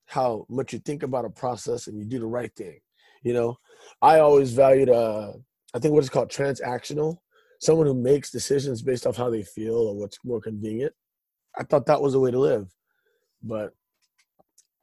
how 0.06 0.46
much 0.50 0.74
you 0.74 0.80
think 0.80 1.04
about 1.04 1.26
a 1.26 1.30
process 1.30 1.88
and 1.88 1.98
you 1.98 2.06
do 2.06 2.20
the 2.20 2.26
right 2.26 2.54
thing. 2.56 2.80
You 3.24 3.34
know, 3.34 3.58
I 4.02 4.20
always 4.20 4.54
valued 4.54 4.90
uh, 4.90 5.34
I 5.74 5.80
think 5.80 5.94
what 5.94 6.04
is 6.04 6.10
called 6.10 6.30
transactional, 6.30 7.18
someone 7.60 7.88
who 7.88 7.94
makes 7.94 8.32
decisions 8.32 8.82
based 8.82 9.06
off 9.08 9.18
how 9.18 9.30
they 9.30 9.44
feel 9.44 9.76
or 9.76 9.96
what's 9.96 10.20
more 10.24 10.42
convenient. 10.42 10.94
I 11.58 11.64
thought 11.64 11.86
that 11.88 12.02
was 12.02 12.14
the 12.14 12.20
way 12.20 12.32
to 12.32 12.40
live, 12.40 12.72
but 13.42 13.74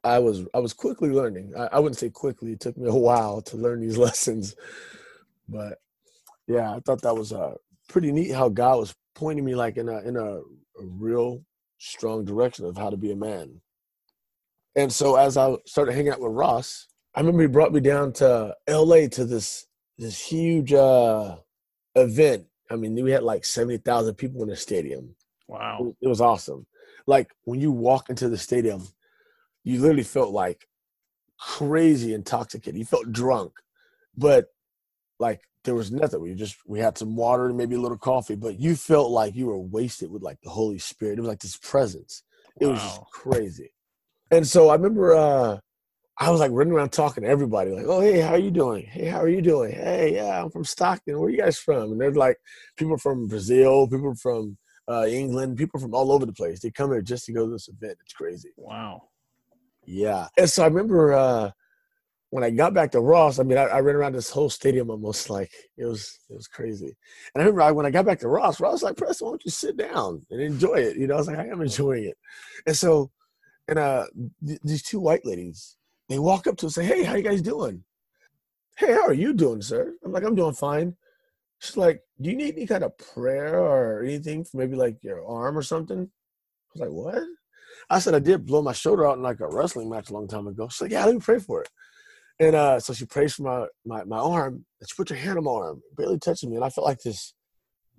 I 0.03 0.19
was 0.19 0.45
I 0.53 0.59
was 0.59 0.73
quickly 0.73 1.09
learning. 1.09 1.53
I, 1.57 1.69
I 1.73 1.79
wouldn't 1.79 1.97
say 1.97 2.09
quickly; 2.09 2.51
it 2.53 2.59
took 2.59 2.77
me 2.77 2.89
a 2.89 2.93
while 2.93 3.41
to 3.43 3.57
learn 3.57 3.81
these 3.81 3.97
lessons, 4.07 4.55
but 5.47 5.79
yeah, 6.47 6.71
I 6.71 6.79
thought 6.79 7.01
that 7.01 7.15
was 7.15 7.33
uh, 7.33 7.55
pretty 7.89 8.11
neat 8.11 8.31
how 8.31 8.49
God 8.49 8.79
was 8.79 8.95
pointing 9.15 9.45
me 9.45 9.55
like 9.55 9.77
in 9.77 9.89
a 9.89 9.99
in 10.01 10.15
a, 10.17 10.39
a 10.39 10.85
real 10.85 11.43
strong 11.77 12.25
direction 12.25 12.65
of 12.65 12.77
how 12.77 12.89
to 12.89 12.97
be 12.97 13.11
a 13.11 13.15
man. 13.15 13.61
And 14.75 14.91
so 14.91 15.15
as 15.15 15.37
I 15.37 15.55
started 15.65 15.93
hanging 15.93 16.11
out 16.11 16.19
with 16.19 16.33
Ross, 16.33 16.87
I 17.15 17.21
remember 17.21 17.43
he 17.43 17.47
brought 17.47 17.73
me 17.73 17.79
down 17.79 18.13
to 18.13 18.55
LA 18.69 19.07
to 19.07 19.25
this 19.25 19.65
this 19.97 20.19
huge 20.19 20.73
uh 20.73 21.37
event. 21.95 22.45
I 22.69 22.75
mean, 22.75 22.95
we 23.03 23.11
had 23.11 23.23
like 23.23 23.45
70,000 23.45 24.15
people 24.15 24.41
in 24.43 24.49
the 24.49 24.55
stadium. 24.55 25.15
Wow. 25.47 25.77
It 25.79 25.83
was, 25.83 25.95
it 26.01 26.07
was 26.07 26.21
awesome. 26.21 26.65
Like 27.05 27.31
when 27.43 27.61
you 27.61 27.71
walk 27.71 28.09
into 28.09 28.29
the 28.29 28.37
stadium, 28.37 28.87
you 29.63 29.79
literally 29.79 30.03
felt 30.03 30.31
like 30.31 30.67
crazy 31.39 32.13
intoxicated. 32.13 32.77
You 32.77 32.85
felt 32.85 33.11
drunk. 33.11 33.53
But 34.17 34.47
like 35.19 35.41
there 35.63 35.75
was 35.75 35.91
nothing. 35.91 36.21
We 36.21 36.33
just 36.33 36.57
we 36.65 36.79
had 36.79 36.97
some 36.97 37.15
water 37.15 37.47
and 37.47 37.57
maybe 37.57 37.75
a 37.75 37.81
little 37.81 37.97
coffee, 37.97 38.35
but 38.35 38.59
you 38.59 38.75
felt 38.75 39.11
like 39.11 39.35
you 39.35 39.47
were 39.47 39.59
wasted 39.59 40.11
with 40.11 40.21
like 40.21 40.41
the 40.41 40.49
Holy 40.49 40.79
Spirit. 40.79 41.17
It 41.17 41.21
was 41.21 41.29
like 41.29 41.39
this 41.39 41.57
presence. 41.57 42.23
It 42.59 42.65
wow. 42.65 42.73
was 42.73 42.81
just 42.81 43.01
crazy. 43.11 43.73
And 44.31 44.47
so 44.47 44.69
I 44.69 44.75
remember 44.75 45.13
uh 45.13 45.59
I 46.17 46.31
was 46.31 46.39
like 46.39 46.51
running 46.51 46.73
around 46.73 46.91
talking 46.91 47.23
to 47.23 47.29
everybody, 47.29 47.71
like, 47.71 47.87
"Oh, 47.87 47.99
hey, 47.99 48.21
how 48.21 48.33
are 48.33 48.39
you 48.39 48.51
doing? 48.51 48.85
Hey, 48.85 49.05
how 49.05 49.19
are 49.19 49.29
you 49.29 49.41
doing? 49.41 49.73
Hey, 49.73 50.15
yeah, 50.15 50.43
I'm 50.43 50.49
from 50.49 50.63
Stockton. 50.63 51.19
Where 51.19 51.27
are 51.27 51.31
you 51.31 51.37
guys 51.37 51.57
from?" 51.57 51.91
And 51.91 51.99
there's 51.99 52.15
like 52.15 52.37
people 52.77 52.97
from 52.97 53.27
Brazil, 53.27 53.87
people 53.87 54.15
from 54.15 54.57
uh, 54.89 55.05
England, 55.07 55.57
people 55.57 55.79
from 55.79 55.93
all 55.93 56.11
over 56.11 56.25
the 56.25 56.33
place. 56.33 56.61
They 56.61 56.71
come 56.71 56.91
here 56.91 57.01
just 57.01 57.25
to 57.25 57.33
go 57.33 57.45
to 57.45 57.51
this 57.51 57.67
event. 57.67 57.97
It's 58.01 58.13
crazy. 58.13 58.51
Wow. 58.55 59.09
Yeah. 59.85 60.27
And 60.37 60.49
so 60.49 60.63
I 60.63 60.67
remember 60.67 61.13
uh, 61.13 61.51
when 62.29 62.43
I 62.43 62.49
got 62.49 62.73
back 62.73 62.91
to 62.91 63.01
Ross, 63.01 63.39
I 63.39 63.43
mean, 63.43 63.57
I, 63.57 63.63
I, 63.63 63.79
ran 63.81 63.95
around 63.95 64.13
this 64.13 64.29
whole 64.29 64.49
stadium 64.49 64.89
almost 64.89 65.29
like 65.29 65.51
it 65.77 65.85
was 65.85 66.17
it 66.29 66.33
was 66.33 66.47
crazy. 66.47 66.95
And 67.33 67.41
I 67.41 67.45
remember 67.45 67.61
I, 67.61 67.71
when 67.71 67.85
I 67.85 67.91
got 67.91 68.05
back 68.05 68.19
to 68.19 68.27
Ross, 68.27 68.59
Ross 68.59 68.73
was 68.73 68.83
like, 68.83 68.97
Preston, 68.97 69.25
why 69.25 69.31
don't 69.31 69.45
you 69.45 69.51
sit 69.51 69.77
down 69.77 70.25
and 70.29 70.41
enjoy 70.41 70.75
it? 70.75 70.97
You 70.97 71.07
know, 71.07 71.15
I 71.15 71.17
was 71.17 71.27
like, 71.27 71.39
I 71.39 71.47
am 71.47 71.61
enjoying 71.61 72.05
it. 72.05 72.17
And 72.65 72.75
so, 72.75 73.11
and 73.67 73.79
uh, 73.79 74.05
th- 74.45 74.59
these 74.63 74.83
two 74.83 74.99
white 74.99 75.25
ladies, 75.25 75.77
they 76.09 76.19
walk 76.19 76.47
up 76.47 76.57
to 76.57 76.65
and 76.67 76.73
say, 76.73 76.85
Hey, 76.85 77.03
how 77.03 77.15
you 77.15 77.23
guys 77.23 77.41
doing? 77.41 77.83
Hey, 78.77 78.93
how 78.93 79.03
are 79.03 79.13
you 79.13 79.33
doing, 79.33 79.61
sir? 79.61 79.93
I'm 80.03 80.11
like, 80.11 80.23
I'm 80.23 80.35
doing 80.35 80.53
fine. 80.53 80.95
She's 81.59 81.77
like, 81.77 82.01
Do 82.21 82.29
you 82.29 82.35
need 82.35 82.55
any 82.55 82.67
kind 82.67 82.83
of 82.83 82.97
prayer 82.97 83.59
or 83.59 84.03
anything 84.03 84.43
for 84.43 84.57
maybe 84.57 84.75
like 84.75 84.97
your 85.01 85.25
arm 85.25 85.57
or 85.57 85.63
something? 85.63 85.99
I 85.99 86.71
was 86.73 86.81
like, 86.81 86.91
What? 86.91 87.23
I 87.89 87.99
said, 87.99 88.15
I 88.15 88.19
did 88.19 88.45
blow 88.45 88.61
my 88.61 88.73
shoulder 88.73 89.07
out 89.07 89.17
in 89.17 89.23
like 89.23 89.39
a 89.39 89.47
wrestling 89.47 89.89
match 89.89 90.09
a 90.09 90.13
long 90.13 90.27
time 90.27 90.47
ago. 90.47 90.67
She's 90.69 90.81
like, 90.81 90.91
Yeah, 90.91 91.05
let 91.05 91.15
me 91.15 91.21
pray 91.21 91.39
for 91.39 91.61
it. 91.61 91.69
And 92.39 92.55
uh, 92.55 92.79
so 92.79 92.93
she 92.93 93.05
prays 93.05 93.35
for 93.35 93.43
my, 93.43 93.65
my, 93.85 94.03
my 94.03 94.17
arm. 94.17 94.65
And 94.79 94.89
she 94.89 94.95
put 94.95 95.09
her 95.09 95.15
hand 95.15 95.37
on 95.37 95.45
my 95.45 95.51
arm, 95.51 95.81
barely 95.95 96.19
touching 96.19 96.49
me. 96.49 96.57
And 96.57 96.65
I 96.65 96.69
felt 96.69 96.85
like 96.85 96.99
this 96.99 97.33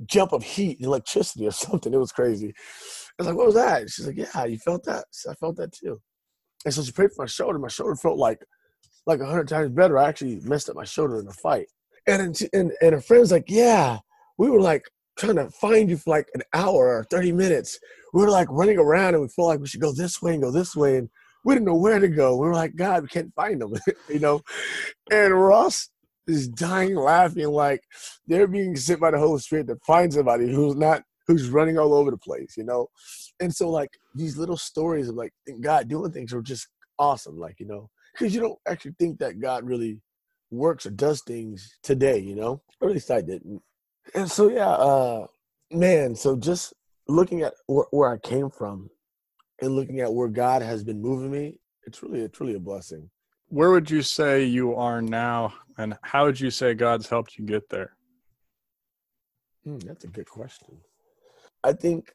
jump 0.04 0.32
of 0.32 0.42
heat 0.42 0.78
electricity 0.80 1.46
or 1.46 1.50
something. 1.52 1.92
It 1.92 1.98
was 1.98 2.12
crazy. 2.12 2.48
I 3.18 3.22
was 3.22 3.26
like, 3.28 3.36
What 3.36 3.46
was 3.46 3.54
that? 3.54 3.90
She's 3.90 4.06
like, 4.06 4.16
Yeah, 4.16 4.44
you 4.44 4.58
felt 4.58 4.84
that? 4.84 5.04
I 5.28 5.34
felt 5.34 5.56
that 5.56 5.72
too. 5.72 6.00
And 6.66 6.74
so 6.74 6.82
she 6.82 6.92
prayed 6.92 7.12
for 7.12 7.22
my 7.22 7.26
shoulder. 7.26 7.58
My 7.58 7.68
shoulder 7.68 7.94
felt 7.94 8.18
like 8.18 8.40
like 9.06 9.20
a 9.20 9.26
hundred 9.26 9.48
times 9.48 9.70
better. 9.70 9.96
I 9.96 10.08
actually 10.08 10.40
messed 10.42 10.68
up 10.68 10.76
my 10.76 10.84
shoulder 10.84 11.20
in 11.20 11.28
a 11.28 11.32
fight. 11.32 11.68
And, 12.08 12.36
and 12.52 12.72
and 12.82 12.92
her 12.92 13.00
friend's 13.00 13.32
like, 13.32 13.44
Yeah, 13.48 14.00
we 14.36 14.50
were 14.50 14.60
like 14.60 14.82
trying 15.16 15.36
to 15.36 15.48
find 15.48 15.88
you 15.88 15.96
for 15.96 16.10
like 16.10 16.28
an 16.34 16.42
hour 16.52 16.98
or 16.98 17.04
30 17.04 17.32
minutes. 17.32 17.78
We 18.12 18.20
were 18.20 18.30
like 18.30 18.48
running 18.50 18.78
around 18.78 19.14
and 19.14 19.22
we 19.22 19.28
felt 19.28 19.48
like 19.48 19.60
we 19.60 19.66
should 19.66 19.80
go 19.80 19.92
this 19.92 20.20
way 20.20 20.34
and 20.34 20.42
go 20.42 20.50
this 20.50 20.76
way. 20.76 20.98
And 20.98 21.08
we 21.44 21.54
didn't 21.54 21.66
know 21.66 21.76
where 21.76 22.00
to 22.00 22.08
go. 22.08 22.36
We 22.36 22.48
were 22.48 22.54
like, 22.54 22.74
God, 22.76 23.02
we 23.02 23.08
can't 23.08 23.34
find 23.34 23.60
them, 23.60 23.74
you 24.08 24.18
know? 24.18 24.42
And 25.10 25.32
Ross 25.32 25.88
is 26.26 26.48
dying 26.48 26.96
laughing 26.96 27.46
like 27.46 27.82
they're 28.26 28.48
being 28.48 28.74
sent 28.76 29.00
by 29.00 29.12
the 29.12 29.18
Holy 29.18 29.38
Spirit 29.38 29.68
to 29.68 29.76
find 29.86 30.12
somebody 30.12 30.52
who's 30.52 30.74
not, 30.74 31.02
who's 31.26 31.48
running 31.50 31.78
all 31.78 31.94
over 31.94 32.10
the 32.10 32.18
place, 32.18 32.56
you 32.56 32.64
know? 32.64 32.88
And 33.40 33.54
so, 33.54 33.68
like, 33.70 33.90
these 34.14 34.36
little 34.36 34.56
stories 34.56 35.08
of 35.08 35.16
like 35.16 35.32
God 35.60 35.88
doing 35.88 36.12
things 36.12 36.32
are 36.32 36.42
just 36.42 36.68
awesome, 36.98 37.38
like, 37.38 37.60
you 37.60 37.66
know? 37.66 37.90
Because 38.12 38.34
you 38.34 38.40
don't 38.40 38.58
actually 38.66 38.94
think 38.98 39.18
that 39.18 39.40
God 39.40 39.64
really 39.64 40.00
works 40.50 40.86
or 40.86 40.90
does 40.90 41.22
things 41.22 41.78
today, 41.82 42.18
you 42.18 42.34
know? 42.34 42.62
Or 42.80 42.88
at 42.88 42.94
least 42.94 43.10
I 43.10 43.20
didn't 43.20 43.62
and 44.14 44.30
so 44.30 44.48
yeah, 44.48 44.68
uh, 44.68 45.26
man. 45.70 46.14
So 46.14 46.36
just 46.36 46.74
looking 47.08 47.42
at 47.42 47.54
wh- 47.66 47.92
where 47.92 48.10
I 48.10 48.18
came 48.18 48.50
from, 48.50 48.90
and 49.60 49.74
looking 49.74 50.00
at 50.00 50.12
where 50.12 50.28
God 50.28 50.62
has 50.62 50.84
been 50.84 51.00
moving 51.00 51.30
me, 51.30 51.58
it's 51.84 52.02
really, 52.02 52.20
it's 52.20 52.40
really 52.40 52.54
a 52.54 52.60
blessing. 52.60 53.10
Where 53.48 53.70
would 53.70 53.90
you 53.90 54.02
say 54.02 54.44
you 54.44 54.74
are 54.74 55.00
now, 55.00 55.54
and 55.78 55.96
how 56.02 56.26
would 56.26 56.38
you 56.38 56.50
say 56.50 56.74
God's 56.74 57.08
helped 57.08 57.38
you 57.38 57.44
get 57.44 57.68
there? 57.68 57.96
Hmm, 59.64 59.78
that's 59.78 60.04
a 60.04 60.08
good 60.08 60.28
question. 60.28 60.78
I 61.66 61.74
think 61.74 62.14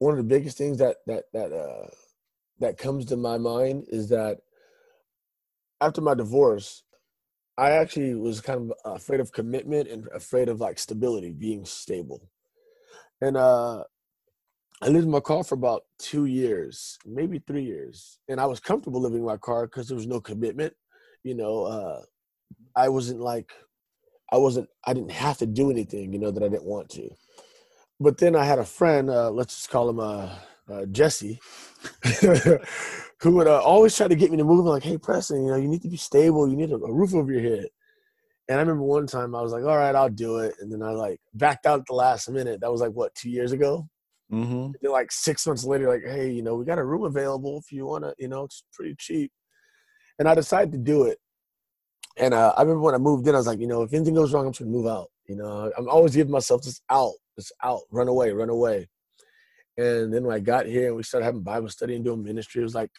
one 0.00 0.12
of 0.12 0.18
the 0.18 0.24
biggest 0.34 0.58
things 0.58 0.78
that 0.78 0.98
that 1.06 1.24
that 1.34 1.52
uh, 1.52 1.88
that 2.60 2.78
comes 2.78 3.06
to 3.06 3.16
my 3.16 3.38
mind 3.38 3.86
is 3.88 4.10
that 4.10 4.38
after 5.80 6.00
my 6.00 6.14
divorce, 6.14 6.82
I 7.58 7.72
actually 7.72 8.14
was 8.14 8.40
kind 8.40 8.72
of 8.72 8.96
afraid 8.96 9.20
of 9.20 9.32
commitment 9.32 9.88
and 9.88 10.08
afraid 10.14 10.48
of 10.48 10.60
like 10.60 10.78
stability, 10.78 11.32
being 11.32 11.64
stable. 11.66 12.30
And 13.20 13.36
uh 13.36 13.84
I 14.82 14.88
lived 14.88 15.04
in 15.06 15.10
my 15.10 15.20
car 15.20 15.44
for 15.44 15.54
about 15.56 15.84
two 15.98 16.26
years, 16.26 16.98
maybe 17.06 17.38
three 17.40 17.64
years. 17.64 18.18
And 18.28 18.40
I 18.40 18.46
was 18.46 18.60
comfortable 18.60 19.00
living 19.00 19.20
in 19.20 19.26
my 19.26 19.36
car 19.38 19.66
because 19.66 19.88
there 19.88 19.96
was 19.96 20.06
no 20.06 20.20
commitment. 20.20 20.74
You 21.24 21.34
know, 21.34 21.64
uh 21.64 22.02
I 22.76 22.88
wasn't 22.90 23.20
like 23.20 23.52
I 24.32 24.38
wasn't 24.38 24.68
I 24.86 24.94
didn't 24.94 25.12
have 25.12 25.38
to 25.38 25.46
do 25.46 25.70
anything, 25.70 26.12
you 26.12 26.18
know, 26.20 26.30
that 26.32 26.42
I 26.44 26.48
didn't 26.48 26.64
want 26.64 26.90
to. 26.90 27.10
But 28.00 28.16
then 28.16 28.34
I 28.34 28.44
had 28.44 28.58
a 28.58 28.64
friend, 28.64 29.10
uh, 29.10 29.30
let's 29.30 29.54
just 29.54 29.70
call 29.70 29.90
him 29.90 30.00
uh, 30.00 30.30
uh 30.68 30.86
Jesse, 30.86 31.38
who 33.20 33.32
would 33.32 33.46
uh, 33.46 33.60
always 33.60 33.94
try 33.94 34.08
to 34.08 34.14
get 34.16 34.30
me 34.30 34.38
to 34.38 34.44
move. 34.44 34.60
I'm 34.60 34.72
Like, 34.72 34.82
hey, 34.82 34.96
Preston, 34.96 35.44
you 35.44 35.50
know, 35.50 35.56
you 35.56 35.68
need 35.68 35.82
to 35.82 35.88
be 35.88 35.98
stable. 35.98 36.48
You 36.48 36.56
need 36.56 36.72
a, 36.72 36.76
a, 36.76 36.92
roof 36.92 37.14
over 37.14 37.30
your 37.30 37.42
head. 37.42 37.68
And 38.48 38.58
I 38.58 38.62
remember 38.62 38.82
one 38.82 39.06
time 39.06 39.34
I 39.34 39.42
was 39.42 39.52
like, 39.52 39.64
all 39.64 39.76
right, 39.76 39.94
I'll 39.94 40.08
do 40.08 40.38
it. 40.38 40.54
And 40.60 40.72
then 40.72 40.82
I 40.82 40.90
like 40.90 41.20
backed 41.34 41.66
out 41.66 41.80
at 41.80 41.86
the 41.86 41.94
last 41.94 42.28
minute. 42.30 42.60
That 42.60 42.72
was 42.72 42.80
like 42.80 42.92
what 42.92 43.14
two 43.14 43.30
years 43.30 43.52
ago. 43.52 43.88
Mm-hmm. 44.32 44.70
then 44.80 44.92
like 44.92 45.10
six 45.10 45.44
months 45.46 45.64
later, 45.64 45.88
like, 45.88 46.04
hey, 46.04 46.30
you 46.30 46.42
know, 46.42 46.54
we 46.54 46.64
got 46.64 46.78
a 46.78 46.84
room 46.84 47.02
available 47.02 47.58
if 47.58 47.72
you 47.72 47.84
want 47.84 48.04
to. 48.04 48.14
You 48.18 48.28
know, 48.28 48.44
it's 48.44 48.64
pretty 48.72 48.94
cheap. 48.98 49.30
And 50.18 50.28
I 50.28 50.34
decided 50.34 50.72
to 50.72 50.78
do 50.78 51.04
it. 51.04 51.18
And 52.16 52.34
uh, 52.34 52.54
I 52.56 52.62
remember 52.62 52.82
when 52.82 52.94
I 52.94 52.98
moved 52.98 53.26
in, 53.26 53.34
I 53.34 53.38
was 53.38 53.46
like, 53.46 53.60
you 53.60 53.66
know, 53.66 53.82
if 53.82 53.92
anything 53.92 54.14
goes 54.14 54.32
wrong, 54.32 54.46
I'm 54.46 54.52
just 54.52 54.60
gonna 54.60 54.70
move 54.70 54.86
out. 54.86 55.10
You 55.26 55.36
know, 55.36 55.70
I'm 55.76 55.88
always 55.88 56.14
giving 56.14 56.32
myself 56.32 56.62
this 56.62 56.80
out, 56.90 57.12
this 57.40 57.52
out, 57.62 57.80
run 57.90 58.08
away, 58.08 58.32
run 58.32 58.50
away. 58.50 58.88
And 59.76 60.12
then 60.12 60.24
when 60.24 60.36
I 60.36 60.40
got 60.40 60.66
here 60.66 60.88
and 60.88 60.96
we 60.96 61.02
started 61.02 61.24
having 61.24 61.42
Bible 61.42 61.68
study 61.68 61.96
and 61.96 62.04
doing 62.04 62.22
ministry, 62.22 62.60
it 62.60 62.64
was 62.64 62.74
like 62.74 62.90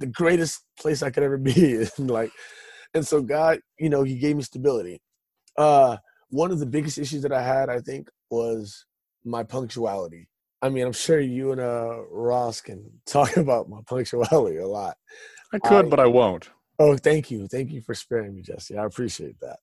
the 0.00 0.06
greatest 0.06 0.64
place 0.78 1.02
I 1.02 1.10
could 1.10 1.22
ever 1.22 1.38
be. 1.38 1.86
and 1.98 2.10
like, 2.10 2.30
and 2.92 3.06
so 3.06 3.22
God, 3.22 3.60
you 3.78 3.88
know, 3.88 4.02
He 4.02 4.16
gave 4.16 4.36
me 4.36 4.42
stability. 4.42 5.00
Uh, 5.56 5.96
one 6.30 6.50
of 6.50 6.58
the 6.58 6.66
biggest 6.66 6.98
issues 6.98 7.22
that 7.22 7.32
I 7.32 7.42
had, 7.42 7.68
I 7.68 7.80
think, 7.80 8.08
was 8.30 8.84
my 9.24 9.44
punctuality. 9.44 10.28
I 10.60 10.68
mean, 10.70 10.86
I'm 10.86 10.92
sure 10.92 11.20
you 11.20 11.52
and 11.52 11.60
uh, 11.60 12.02
Ross 12.10 12.60
can 12.60 12.90
talk 13.06 13.36
about 13.36 13.68
my 13.68 13.80
punctuality 13.86 14.58
a 14.58 14.66
lot. 14.66 14.96
I 15.52 15.58
could, 15.58 15.86
I, 15.86 15.88
but 15.88 16.00
I 16.00 16.06
won't. 16.06 16.50
Oh, 16.78 16.96
thank 16.96 17.30
you, 17.30 17.46
thank 17.46 17.70
you 17.70 17.80
for 17.80 17.94
sparing 17.94 18.34
me, 18.34 18.42
Jesse. 18.42 18.76
I 18.76 18.84
appreciate 18.84 19.38
that, 19.40 19.58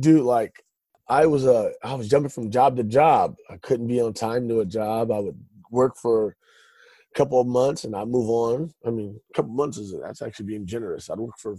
dude. 0.00 0.24
Like, 0.24 0.64
I 1.08 1.26
was 1.26 1.46
uh, 1.46 1.70
I 1.82 1.94
was 1.94 2.08
jumping 2.08 2.30
from 2.30 2.50
job 2.50 2.76
to 2.76 2.84
job. 2.84 3.36
I 3.48 3.56
couldn't 3.56 3.86
be 3.86 4.00
on 4.00 4.12
time 4.12 4.48
to 4.48 4.60
a 4.60 4.66
job. 4.66 5.10
I 5.10 5.18
would 5.18 5.38
work 5.70 5.96
for 5.96 6.36
a 7.14 7.18
couple 7.18 7.40
of 7.40 7.46
months 7.46 7.84
and 7.84 7.96
I 7.96 8.04
move 8.04 8.28
on. 8.28 8.72
I 8.86 8.90
mean, 8.90 9.18
a 9.30 9.34
couple 9.34 9.52
months 9.52 9.78
is 9.78 9.94
that's 10.02 10.22
actually 10.22 10.46
being 10.46 10.66
generous. 10.66 11.08
I'd 11.08 11.18
work 11.18 11.38
for, 11.38 11.56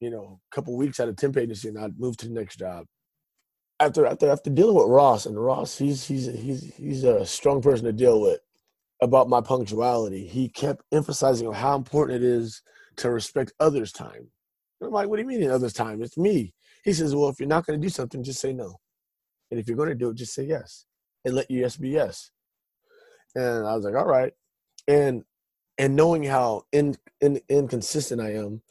you 0.00 0.10
know, 0.10 0.40
a 0.50 0.54
couple 0.54 0.76
weeks 0.76 1.00
at 1.00 1.08
a 1.08 1.12
temp 1.12 1.36
agency 1.36 1.68
and 1.68 1.78
I'd 1.78 1.98
move 1.98 2.16
to 2.18 2.28
the 2.28 2.34
next 2.34 2.56
job. 2.56 2.86
After 3.80 4.06
after 4.06 4.30
after 4.30 4.50
dealing 4.50 4.76
with 4.76 4.88
Ross 4.88 5.26
and 5.26 5.42
Ross, 5.42 5.76
he's 5.76 6.06
he's 6.06 6.26
he's 6.26 6.74
he's 6.76 7.04
a 7.04 7.26
strong 7.26 7.60
person 7.60 7.86
to 7.86 7.92
deal 7.92 8.20
with 8.20 8.40
about 9.02 9.28
my 9.28 9.40
punctuality. 9.40 10.26
He 10.26 10.48
kept 10.48 10.82
emphasizing 10.92 11.52
how 11.52 11.76
important 11.76 12.22
it 12.22 12.26
is 12.26 12.62
to 12.96 13.10
respect 13.10 13.52
others' 13.60 13.92
time. 13.92 14.30
I'm 14.80 14.90
like, 14.90 15.08
what 15.08 15.16
do 15.16 15.22
you 15.22 15.28
mean 15.28 15.42
in 15.42 15.50
others' 15.50 15.72
time? 15.72 16.02
It's 16.02 16.16
me. 16.16 16.54
He 16.86 16.92
says, 16.92 17.16
well, 17.16 17.28
if 17.28 17.40
you're 17.40 17.48
not 17.48 17.66
going 17.66 17.80
to 17.80 17.84
do 17.84 17.90
something, 17.90 18.22
just 18.22 18.40
say 18.40 18.52
no. 18.52 18.76
And 19.50 19.58
if 19.58 19.66
you're 19.66 19.76
going 19.76 19.88
to 19.88 19.94
do 19.96 20.10
it, 20.10 20.16
just 20.16 20.34
say 20.34 20.44
yes. 20.44 20.86
And 21.24 21.34
let 21.34 21.50
your 21.50 21.62
yes 21.62 21.76
be 21.76 21.88
yes. 21.88 22.30
And 23.34 23.66
I 23.66 23.74
was 23.74 23.84
like, 23.84 23.96
all 23.96 24.06
right. 24.06 24.32
And 24.86 25.24
and 25.78 25.96
knowing 25.96 26.22
how 26.22 26.62
in, 26.72 26.96
in, 27.20 27.40
inconsistent 27.48 28.20
I 28.20 28.34
am, 28.34 28.62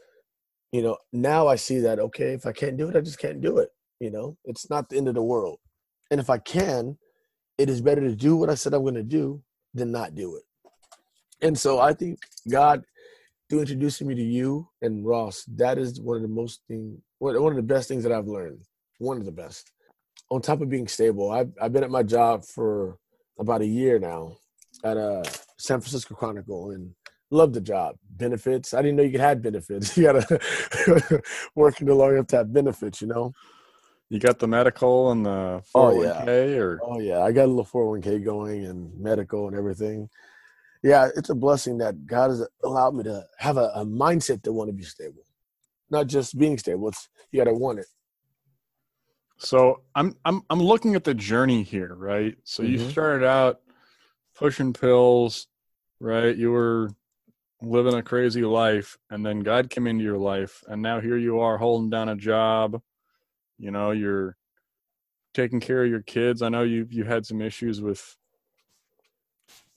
you 0.72 0.82
know, 0.82 0.98
now 1.12 1.48
I 1.48 1.58
see 1.58 1.80
that 1.82 2.00
okay, 2.00 2.34
if 2.34 2.46
I 2.46 2.54
can't 2.54 2.78
do 2.78 2.88
it, 2.88 2.96
I 2.96 3.02
just 3.02 3.20
can't 3.20 3.42
do 3.42 3.58
it. 3.58 3.70
You 4.00 4.12
know, 4.12 4.38
it's 4.46 4.70
not 4.70 4.88
the 4.88 4.96
end 4.96 5.10
of 5.10 5.16
the 5.16 5.22
world. 5.22 5.60
And 6.10 6.22
if 6.22 6.30
I 6.30 6.38
can, 6.38 6.98
it 7.58 7.70
is 7.70 7.82
better 7.82 8.02
to 8.02 8.16
do 8.16 8.38
what 8.38 8.50
I 8.50 8.56
said 8.56 8.74
I'm 8.74 8.84
going 8.84 8.96
to 8.96 9.04
do 9.04 9.44
than 9.74 9.92
not 9.92 10.16
do 10.16 10.38
it. 10.38 10.44
And 11.46 11.60
so 11.60 11.80
I 11.80 11.94
think 11.94 12.20
God, 12.50 12.86
through 13.50 13.60
introducing 13.60 14.08
me 14.08 14.16
to 14.16 14.24
you 14.24 14.70
and 14.82 15.06
Ross, 15.06 15.44
that 15.56 15.78
is 15.78 16.00
one 16.00 16.16
of 16.16 16.24
the 16.24 16.30
most 16.30 16.62
thing, 16.70 17.02
one 17.20 17.52
of 17.52 17.56
the 17.56 17.62
best 17.62 17.88
things 17.88 18.04
that 18.04 18.12
I've 18.12 18.28
learned. 18.28 18.62
One 19.00 19.18
of 19.18 19.26
the 19.26 19.32
best. 19.32 19.72
On 20.32 20.42
top 20.42 20.62
of 20.62 20.70
being 20.70 20.88
stable, 20.88 21.32
I've 21.32 21.52
I've 21.62 21.74
been 21.74 21.84
at 21.84 21.92
my 21.92 22.04
job 22.04 22.46
for 22.46 22.98
about 23.40 23.62
a 23.62 23.66
year 23.66 24.00
now, 24.00 24.38
at 24.84 24.98
a 24.98 25.20
uh, 25.20 25.24
San 25.58 25.82
Francisco 25.82 26.16
Chronicle 26.16 26.72
and 26.72 26.94
love 27.32 27.54
the 27.54 27.62
job. 27.62 27.96
Benefits. 28.10 28.74
I 28.74 28.82
didn't 28.82 28.98
know 28.98 29.04
you 29.04 29.12
could 29.12 29.20
have 29.20 29.42
benefits. 29.42 29.98
You 29.98 30.04
gotta 30.04 31.22
working 31.56 31.88
the 31.88 31.94
long 31.94 32.14
enough 32.14 32.28
to 32.28 32.38
have 32.38 32.54
benefits, 32.54 33.02
you 33.02 33.08
know. 33.08 33.34
You 34.10 34.20
got 34.20 34.40
the 34.40 34.48
medical 34.48 35.12
and 35.12 35.26
the 35.26 35.64
401k 35.76 35.76
oh, 35.76 36.02
yeah. 36.02 36.58
or 36.58 36.80
Oh 36.84 37.00
yeah, 37.00 37.22
I 37.22 37.32
got 37.32 37.46
a 37.46 37.48
little 37.48 37.66
401k 37.66 38.24
going 38.24 38.66
and 38.66 38.98
medical 39.00 39.48
and 39.48 39.58
everything. 39.58 40.10
Yeah, 40.84 41.10
it's 41.16 41.32
a 41.32 41.36
blessing 41.36 41.80
that 41.80 42.06
God 42.06 42.30
has 42.30 42.48
allowed 42.64 42.94
me 42.94 43.04
to 43.06 43.26
have 43.40 43.58
a, 43.58 43.72
a 43.76 43.86
mindset 43.86 44.44
to 44.44 44.54
want 44.54 44.70
to 44.70 44.74
be 44.74 44.84
stable. 44.84 45.25
Not 45.90 46.08
just 46.08 46.38
being 46.38 46.58
stable, 46.58 46.90
it's 46.90 47.08
you 47.32 47.40
gotta 47.40 47.54
want 47.54 47.80
it. 47.80 47.86
So 49.38 49.82
I'm 49.94 50.16
I'm 50.26 50.42
I'm 50.50 50.62
looking 50.62 50.96
at 50.96 51.04
the 51.04 51.14
journey 51.14 51.64
here, 51.64 51.94
right? 51.94 52.36
So 52.44 52.64
mm-hmm. 52.64 52.74
you 52.74 52.90
started 52.90 53.26
out 53.26 53.62
pushing 54.36 54.74
pills, 54.74 55.48
right? 56.00 56.36
You 56.36 56.52
were 56.52 56.90
living 57.62 57.94
a 57.94 58.04
crazy 58.04 58.44
life, 58.44 58.98
and 59.10 59.26
then 59.26 59.42
God 59.42 59.70
came 59.70 59.88
into 59.88 60.04
your 60.04 60.18
life, 60.18 60.64
and 60.68 60.82
now 60.82 61.00
here 61.00 61.18
you 61.18 61.40
are 61.40 61.58
holding 61.58 61.90
down 61.90 62.10
a 62.10 62.16
job. 62.16 62.82
You 63.58 63.72
know, 63.72 63.92
you're 63.92 64.36
taking 65.34 65.60
care 65.60 65.84
of 65.84 65.90
your 65.90 66.02
kids. 66.02 66.42
I 66.42 66.50
know 66.50 66.64
you 66.64 66.88
you 66.90 67.04
had 67.04 67.26
some 67.26 67.42
issues 67.42 67.82
with 67.82 68.18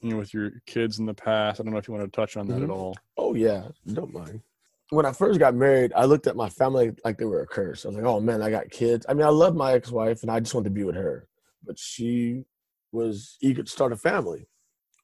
you 0.00 0.10
know, 0.10 0.18
with 0.18 0.32
your 0.32 0.52
kids 0.66 0.98
in 0.98 1.06
the 1.06 1.14
past. 1.14 1.60
I 1.60 1.64
don't 1.64 1.72
know 1.72 1.78
if 1.78 1.88
you 1.88 1.94
want 1.94 2.10
to 2.10 2.16
touch 2.16 2.36
on 2.36 2.46
that 2.48 2.60
Mhm. 2.60 2.64
at 2.64 2.70
all. 2.70 2.96
Oh 3.16 3.34
yeah, 3.34 3.68
don't 3.92 4.12
mind. 4.12 4.42
When 4.90 5.04
I 5.04 5.12
first 5.12 5.38
got 5.38 5.54
married, 5.54 5.92
I 5.94 6.04
looked 6.06 6.26
at 6.26 6.36
my 6.36 6.48
family 6.48 6.92
like 7.04 7.18
they 7.18 7.26
were 7.26 7.42
a 7.42 7.46
curse. 7.46 7.84
I 7.84 7.88
was 7.88 7.96
like, 7.96 8.06
"Oh 8.06 8.20
man, 8.20 8.42
I 8.42 8.50
got 8.50 8.70
kids." 8.70 9.04
I 9.08 9.14
mean, 9.14 9.26
I 9.26 9.30
love 9.30 9.54
my 9.54 9.72
ex-wife, 9.72 10.22
and 10.22 10.30
I 10.30 10.40
just 10.40 10.54
wanted 10.54 10.70
to 10.70 10.74
be 10.74 10.84
with 10.84 10.96
her, 10.96 11.28
but 11.64 11.78
she 11.78 12.44
was 12.92 13.36
eager 13.42 13.62
to 13.62 13.70
start 13.70 13.92
a 13.92 13.96
family, 13.96 14.48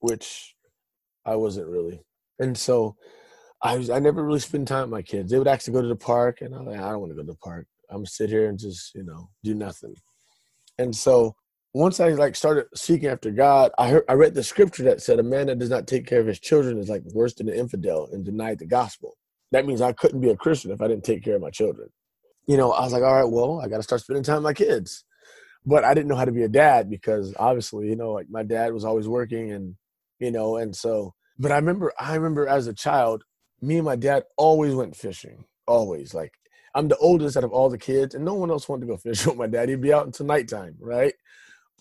which 0.01 0.57
I 1.27 1.37
wasn't 1.37 1.69
really. 1.69 2.03
And 2.39 2.57
so, 2.57 2.97
I 3.63 3.77
was 3.77 3.91
I 3.91 3.99
never 3.99 4.25
really 4.25 4.41
spent 4.41 4.69
time 4.69 4.83
with 4.83 4.91
my 4.91 5.03
kids. 5.03 5.31
They 5.31 5.39
would 5.39 5.49
actually 5.49 5.75
go 5.75 5.83
to 5.83 5.89
the 5.89 5.97
park, 5.97 6.41
and 6.41 6.55
I'm 6.55 6.67
like, 6.67 6.81
I 6.81 6.91
don't 6.91 7.01
want 7.01 7.13
to 7.13 7.17
go 7.17 7.23
to 7.23 7.33
the 7.33 7.37
park. 7.37 7.67
I'm 7.91 7.99
gonna 7.99 8.07
sit 8.07 8.31
here 8.31 8.49
and 8.49 8.59
just 8.59 8.95
you 8.95 9.05
know 9.05 9.29
do 9.43 9.55
nothing. 9.55 9.95
And 10.79 10.95
so 10.97 11.37
once 11.75 12.01
I 12.01 12.11
like 12.11 12.37
started 12.37 12.67
seeking 12.75 13.09
after 13.09 13.31
God, 13.31 13.73
I 13.79 13.91
heard 13.91 14.05
I 14.09 14.15
read 14.15 14.35
the 14.35 14.43
scripture 14.43 14.85
that 14.85 15.03
said 15.03 15.19
a 15.19 15.23
man 15.23 15.49
that 15.49 15.59
does 15.59 15.71
not 15.71 15.87
take 15.87 16.07
care 16.07 16.21
of 16.21 16.27
his 16.27 16.41
children 16.41 16.79
is 16.79 16.89
like 16.89 17.03
worse 17.13 17.35
than 17.35 17.49
an 17.49 17.55
infidel 17.55 18.09
and 18.13 18.25
denied 18.25 18.61
the 18.61 18.67
gospel. 18.67 19.17
That 19.53 19.67
means 19.67 19.81
I 19.81 19.93
couldn't 19.93 20.21
be 20.21 20.31
a 20.31 20.37
Christian 20.37 20.71
if 20.71 20.81
I 20.81 20.89
didn't 20.89 21.05
take 21.05 21.23
care 21.23 21.37
of 21.37 21.43
my 21.43 21.51
children. 21.51 21.89
You 22.47 22.57
know, 22.57 22.73
I 22.73 22.85
was 22.85 22.93
like, 22.93 23.03
all 23.03 23.15
right, 23.15 23.31
well, 23.31 23.61
I 23.61 23.69
got 23.69 23.79
to 23.79 23.83
start 23.83 24.01
spending 24.01 24.25
time 24.25 24.37
with 24.37 24.45
my 24.45 24.55
kids. 24.55 25.05
But 25.67 25.85
I 25.85 25.95
didn't 25.95 26.09
know 26.09 26.17
how 26.17 26.27
to 26.27 26.33
be 26.33 26.43
a 26.43 26.49
dad 26.49 26.91
because 26.91 27.35
obviously, 27.39 27.89
you 27.89 27.97
know, 27.97 28.13
like 28.13 28.27
my 28.29 28.43
dad 28.43 28.75
was 28.75 28.85
always 28.85 29.09
working 29.09 29.53
and, 29.53 29.77
you 30.19 30.31
know, 30.31 30.57
and 30.57 30.77
so, 30.77 31.15
but 31.39 31.53
I 31.53 31.57
remember, 31.57 31.93
I 31.99 32.15
remember 32.15 32.47
as 32.47 32.67
a 32.67 32.75
child, 32.75 33.25
me 33.63 33.77
and 33.77 33.85
my 33.85 33.97
dad 33.97 34.25
always 34.37 34.75
went 34.75 34.95
fishing, 34.95 35.45
always. 35.67 36.13
Like, 36.13 36.33
I'm 36.75 36.89
the 36.89 36.97
oldest 36.99 37.37
out 37.37 37.45
of 37.45 37.53
all 37.53 37.71
the 37.71 37.79
kids, 37.79 38.15
and 38.15 38.25
no 38.25 38.35
one 38.35 38.51
else 38.51 38.69
wanted 38.69 38.83
to 38.83 38.93
go 38.93 38.97
fishing 39.03 39.31
with 39.31 39.39
my 39.39 39.47
dad. 39.47 39.69
He'd 39.69 39.81
be 39.81 39.93
out 39.93 40.07
until 40.07 40.27
nighttime, 40.27 40.77
right? 40.81 41.15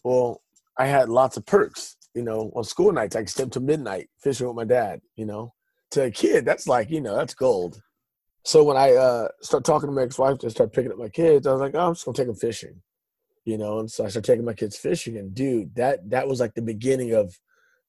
Well, 0.03 0.41
I 0.77 0.85
had 0.85 1.09
lots 1.09 1.37
of 1.37 1.45
perks. 1.45 1.97
You 2.13 2.21
know, 2.21 2.51
on 2.55 2.63
school 2.63 2.91
nights, 2.91 3.15
I 3.15 3.21
could 3.21 3.29
stay 3.29 3.43
up 3.43 3.51
to 3.51 3.59
midnight 3.59 4.09
fishing 4.19 4.45
with 4.47 4.55
my 4.55 4.65
dad. 4.65 5.01
You 5.15 5.25
know, 5.25 5.53
to 5.93 6.03
a 6.03 6.11
kid, 6.11 6.45
that's 6.45 6.67
like, 6.67 6.89
you 6.89 7.01
know, 7.01 7.15
that's 7.15 7.33
gold. 7.33 7.81
So 8.45 8.63
when 8.63 8.77
I 8.77 8.93
uh 8.93 9.27
start 9.41 9.63
talking 9.63 9.87
to 9.87 9.95
my 9.95 10.03
ex-wife 10.03 10.37
to 10.39 10.49
start 10.49 10.73
picking 10.73 10.91
up 10.91 10.97
my 10.97 11.09
kids, 11.09 11.47
I 11.47 11.51
was 11.53 11.61
like, 11.61 11.75
oh, 11.75 11.87
I'm 11.87 11.93
just 11.93 12.05
gonna 12.05 12.17
take 12.17 12.27
them 12.27 12.35
fishing. 12.35 12.81
You 13.45 13.57
know, 13.57 13.79
and 13.79 13.89
so 13.91 14.05
I 14.05 14.09
started 14.09 14.27
taking 14.31 14.45
my 14.45 14.53
kids 14.53 14.77
fishing, 14.77 15.17
and 15.17 15.33
dude, 15.33 15.75
that 15.75 16.09
that 16.09 16.27
was 16.27 16.39
like 16.39 16.53
the 16.53 16.61
beginning 16.61 17.13
of 17.13 17.37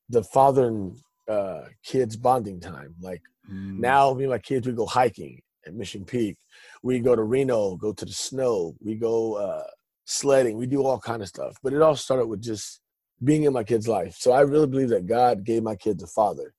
the 0.09 0.23
father 0.23 0.67
and 0.69 0.97
uh 1.29 1.63
kids 1.85 2.17
bonding 2.17 2.61
time. 2.61 2.95
Like 3.01 3.23
Mm. 3.53 3.79
now, 3.79 4.15
me 4.15 4.25
and 4.25 4.31
my 4.31 4.39
kids, 4.39 4.67
we 4.67 4.73
go 4.73 4.87
hiking 4.87 5.43
at 5.67 5.75
Mission 5.75 6.05
Peak. 6.05 6.39
We 6.83 6.99
go 7.01 7.15
to 7.15 7.23
Reno, 7.23 7.77
go 7.77 7.93
to 7.93 8.05
the 8.05 8.13
snow. 8.13 8.75
We 8.81 8.95
go 8.95 9.35
uh, 9.35 9.65
sledding. 10.07 10.57
We 10.57 10.67
do 10.67 10.83
all 10.83 10.99
kind 10.99 11.21
of 11.21 11.29
stuff. 11.29 11.57
But 11.63 11.75
it 11.75 11.83
all 11.83 11.95
started 11.95 12.27
with 12.27 12.41
just 12.41 12.81
being 13.23 13.45
in 13.45 13.53
my 13.53 13.63
kid's 13.65 13.87
life. 13.87 14.17
So 14.19 14.33
I 14.33 14.41
really 14.41 14.67
believe 14.67 14.89
that 14.89 15.07
God 15.07 15.45
gave 15.45 15.63
my 15.63 15.77
kids 15.77 16.03
a 16.03 16.07
father 16.07 16.55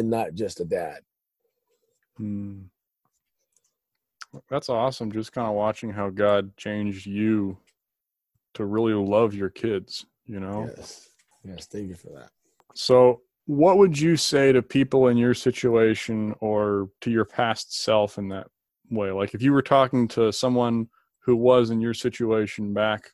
and 0.00 0.10
not 0.10 0.34
just 0.34 0.60
a 0.60 0.64
dad. 0.64 1.00
Mm. 2.18 2.64
That's 4.48 4.70
awesome. 4.70 5.12
Just 5.12 5.32
kind 5.32 5.46
of 5.46 5.54
watching 5.54 5.90
how 5.90 6.08
God 6.08 6.56
changed 6.56 7.06
you 7.06 7.58
to 8.54 8.64
really 8.64 8.94
love 8.94 9.34
your 9.34 9.50
kids, 9.50 10.06
you 10.24 10.40
know? 10.40 10.70
Yes. 10.76 11.08
Yes. 11.44 11.66
Thank 11.66 11.88
you 11.88 11.94
for 11.94 12.08
that. 12.10 12.30
So, 12.74 13.22
what 13.46 13.78
would 13.78 13.98
you 13.98 14.16
say 14.16 14.52
to 14.52 14.62
people 14.62 15.08
in 15.08 15.16
your 15.16 15.34
situation 15.34 16.34
or 16.40 16.88
to 17.00 17.10
your 17.10 17.24
past 17.24 17.82
self 17.82 18.16
in 18.18 18.28
that 18.28 18.46
way? 18.90 19.10
Like, 19.10 19.34
if 19.34 19.42
you 19.42 19.52
were 19.52 19.62
talking 19.62 20.08
to 20.08 20.32
someone 20.32 20.88
who 21.20 21.36
was 21.36 21.70
in 21.70 21.80
your 21.80 21.94
situation 21.94 22.72
back 22.72 23.10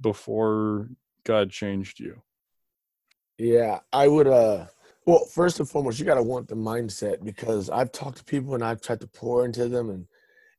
before 0.00 0.88
God 1.24 1.50
changed 1.50 2.00
you? 2.00 2.22
Yeah, 3.36 3.80
I 3.92 4.06
would. 4.06 4.26
uh 4.26 4.66
Well, 5.06 5.24
first 5.26 5.58
and 5.58 5.68
foremost, 5.68 5.98
you 5.98 6.04
got 6.04 6.16
to 6.16 6.22
want 6.22 6.48
the 6.48 6.54
mindset 6.54 7.24
because 7.24 7.70
I've 7.70 7.92
talked 7.92 8.18
to 8.18 8.24
people 8.24 8.54
and 8.54 8.62
I've 8.62 8.82
tried 8.82 9.00
to 9.00 9.06
pour 9.06 9.44
into 9.44 9.68
them, 9.68 9.90
and 9.90 10.06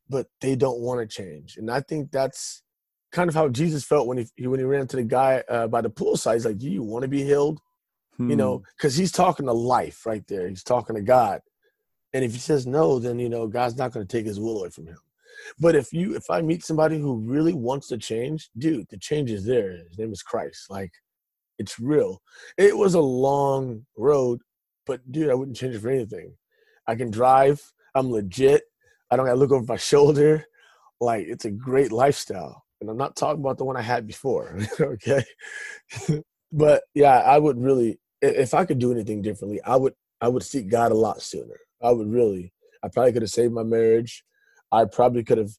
but 0.09 0.27
they 0.41 0.55
don't 0.55 0.79
want 0.79 0.99
to 0.99 1.05
change. 1.07 1.57
And 1.57 1.69
I 1.69 1.81
think 1.81 2.11
that's 2.11 2.63
kind 3.11 3.29
of 3.29 3.35
how 3.35 3.49
Jesus 3.49 3.83
felt 3.83 4.07
when 4.07 4.17
he 4.17 4.47
when 4.47 4.59
he 4.59 4.65
ran 4.65 4.87
to 4.87 4.97
the 4.97 5.03
guy 5.03 5.43
uh, 5.47 5.67
by 5.67 5.81
the 5.81 5.89
poolside. 5.89 6.33
He's 6.33 6.45
like, 6.45 6.57
"Do 6.57 6.69
you 6.69 6.83
want 6.83 7.03
to 7.03 7.07
be 7.07 7.23
healed?" 7.23 7.59
You 8.19 8.35
know, 8.35 8.61
because 8.77 8.95
he's 8.95 9.11
talking 9.11 9.47
to 9.47 9.53
life 9.53 10.05
right 10.05 10.23
there. 10.27 10.47
He's 10.47 10.63
talking 10.63 10.95
to 10.95 11.01
God, 11.01 11.41
and 12.13 12.23
if 12.23 12.33
he 12.33 12.39
says 12.39 12.67
no, 12.67 12.99
then 12.99 13.19
you 13.19 13.29
know 13.29 13.47
God's 13.47 13.77
not 13.77 13.91
going 13.91 14.05
to 14.05 14.17
take 14.17 14.25
His 14.25 14.39
will 14.39 14.59
away 14.59 14.69
from 14.69 14.87
him. 14.87 14.97
But 15.59 15.75
if 15.75 15.93
you 15.93 16.15
if 16.15 16.29
I 16.29 16.41
meet 16.41 16.63
somebody 16.63 16.99
who 16.99 17.17
really 17.17 17.53
wants 17.53 17.87
to 17.87 17.97
change, 17.97 18.49
dude, 18.57 18.87
the 18.89 18.97
change 18.97 19.31
is 19.31 19.45
there. 19.45 19.71
His 19.71 19.97
name 19.97 20.11
is 20.11 20.21
Christ. 20.21 20.69
Like 20.69 20.91
it's 21.61 21.79
real. 21.79 22.21
It 22.57 22.75
was 22.75 22.95
a 22.95 23.01
long 23.01 23.85
road, 23.95 24.41
but 24.87 24.99
dude, 25.11 25.29
I 25.29 25.35
wouldn't 25.35 25.57
change 25.57 25.75
it 25.75 25.81
for 25.81 25.89
anything. 25.89 26.35
I 26.87 26.95
can 26.95 27.11
drive. 27.11 27.61
I'm 27.95 28.11
legit. 28.11 28.63
I 29.09 29.15
don't 29.15 29.27
got 29.27 29.33
to 29.33 29.39
look 29.39 29.51
over 29.51 29.65
my 29.65 29.77
shoulder. 29.77 30.45
Like 30.99 31.27
it's 31.27 31.45
a 31.45 31.51
great 31.51 31.91
lifestyle, 31.91 32.63
and 32.79 32.89
I'm 32.89 32.97
not 32.97 33.15
talking 33.15 33.41
about 33.41 33.57
the 33.57 33.65
one 33.65 33.77
I 33.77 33.81
had 33.81 34.05
before. 34.07 34.57
okay, 34.79 35.23
but 36.51 36.83
yeah, 36.93 37.19
I 37.19 37.39
would 37.39 37.59
really, 37.59 37.99
if 38.21 38.53
I 38.53 38.65
could 38.65 38.79
do 38.79 38.91
anything 38.91 39.21
differently, 39.21 39.61
I 39.63 39.77
would. 39.77 39.93
I 40.23 40.27
would 40.27 40.43
seek 40.43 40.69
God 40.69 40.91
a 40.91 40.95
lot 40.95 41.23
sooner. 41.23 41.59
I 41.81 41.91
would 41.91 42.07
really. 42.07 42.53
I 42.83 42.87
probably 42.87 43.13
could 43.13 43.23
have 43.23 43.31
saved 43.31 43.53
my 43.53 43.63
marriage. 43.63 44.23
I 44.71 44.85
probably 44.85 45.23
could 45.23 45.39
have. 45.39 45.51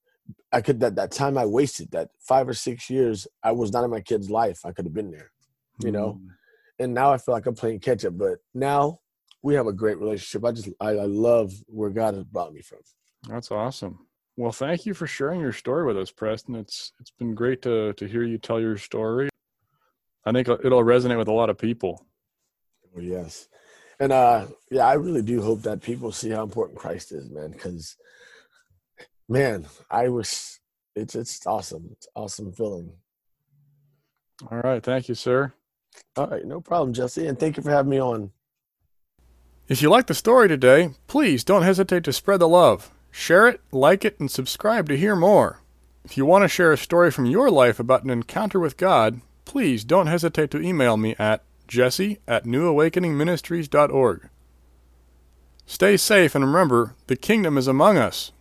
I 0.53 0.61
could 0.61 0.79
that 0.81 0.95
that 0.95 1.11
time 1.11 1.37
I 1.37 1.47
wasted 1.47 1.91
that 1.91 2.11
five 2.21 2.49
or 2.49 2.55
six 2.55 2.89
years. 2.89 3.27
I 3.43 3.51
was 3.51 3.73
not 3.73 3.83
in 3.83 3.91
my 3.91 4.01
kid's 4.01 4.31
life. 4.31 4.61
I 4.65 4.71
could 4.71 4.85
have 4.85 4.95
been 4.95 5.11
there 5.11 5.32
you 5.85 5.93
know. 5.93 6.21
Mm. 6.21 6.29
and 6.79 6.95
now 6.95 7.13
I 7.13 7.19
feel 7.19 7.35
like 7.35 7.47
I'm 7.47 7.55
playing 7.55 7.81
catch 7.81 8.05
up. 8.05 8.17
But 8.17 8.39
now 8.55 8.99
we 9.43 9.55
have 9.55 9.67
a 9.67 9.73
great 9.73 9.99
relationship. 9.99 10.45
I 10.45 10.53
just 10.53 10.69
I, 10.81 10.91
I 10.91 11.07
love 11.07 11.53
where 11.67 11.91
God 11.91 12.15
has 12.15 12.25
brought 12.25 12.53
me 12.53 12.63
from. 12.63 12.79
That's 13.29 13.51
awesome. 13.51 14.07
Well, 14.37 14.53
thank 14.53 14.87
you 14.87 14.95
for 14.95 15.07
sharing 15.07 15.41
your 15.41 15.53
story 15.53 15.85
with 15.85 15.99
us, 15.99 16.11
Preston. 16.11 16.55
It's 16.55 16.93
it's 17.01 17.11
been 17.11 17.35
great 17.35 17.63
to 17.63 17.93
to 17.95 18.07
hear 18.07 18.23
you 18.23 18.39
tell 18.39 18.61
your 18.61 18.79
story. 18.79 19.29
I 20.25 20.33
think 20.33 20.49
it'll 20.49 20.85
resonate 20.85 21.19
with 21.19 21.29
a 21.29 21.33
lot 21.33 21.51
of 21.51 21.59
people. 21.59 22.07
Oh, 22.97 23.01
yes, 23.01 23.49
and 23.99 24.13
uh, 24.13 24.47
yeah, 24.71 24.87
I 24.87 24.95
really 24.95 25.23
do 25.23 25.43
hope 25.43 25.63
that 25.63 25.83
people 25.83 26.13
see 26.13 26.31
how 26.31 26.43
important 26.43 26.79
Christ 26.79 27.13
is, 27.13 27.31
man. 27.31 27.51
Because 27.51 27.97
man, 29.29 29.67
I 29.91 30.09
wish 30.09 30.59
it's 30.95 31.15
it's 31.15 31.47
awesome. 31.47 31.89
It's 31.93 32.09
awesome 32.15 32.53
feeling. 32.53 32.93
All 34.51 34.59
right, 34.59 34.83
thank 34.83 35.09
you, 35.09 35.15
sir. 35.15 35.53
All 36.17 36.27
right, 36.27 36.45
no 36.45 36.61
problem, 36.61 36.93
Jesse, 36.93 37.27
and 37.27 37.39
thank 37.39 37.57
you 37.57 37.63
for 37.63 37.71
having 37.71 37.91
me 37.91 38.01
on. 38.01 38.33
If 39.69 39.81
you 39.81 39.89
like 39.89 40.07
the 40.07 40.15
story 40.15 40.49
today, 40.49 40.91
please 41.07 41.45
don't 41.45 41.63
hesitate 41.63 42.05
to 42.05 42.13
spread 42.13 42.41
the 42.41 42.49
love. 42.49 42.91
Share 43.11 43.49
it, 43.49 43.61
like 43.71 44.05
it, 44.05 44.19
and 44.21 44.31
subscribe 44.31 44.89
to 44.89 44.97
hear 44.97 45.17
more. 45.17 45.61
If 46.05 46.17
you 46.17 46.27
want 46.27 46.43
to 46.43 46.49
share 46.49 46.73
a 46.73 46.79
story 46.79 47.11
from 47.11 47.27
your 47.27 47.51
life 47.51 47.79
about 47.79 48.03
an 48.03 48.11
encounter 48.11 48.59
with 48.59 48.77
God, 48.77 49.21
please 49.45 49.85
don't 49.85 50.09
hesitate 50.09 50.51
to 50.51 50.61
email 50.61 50.97
me 50.97 51.15
at 51.19 51.45
jesse 51.69 52.19
at 52.27 52.45
newawakeningministries.org. 52.45 54.29
Stay 55.65 55.97
safe 55.97 56.35
and 56.35 56.45
remember, 56.45 56.95
the 57.07 57.17
kingdom 57.17 57.57
is 57.57 57.69
among 57.69 57.97
us. 57.97 58.33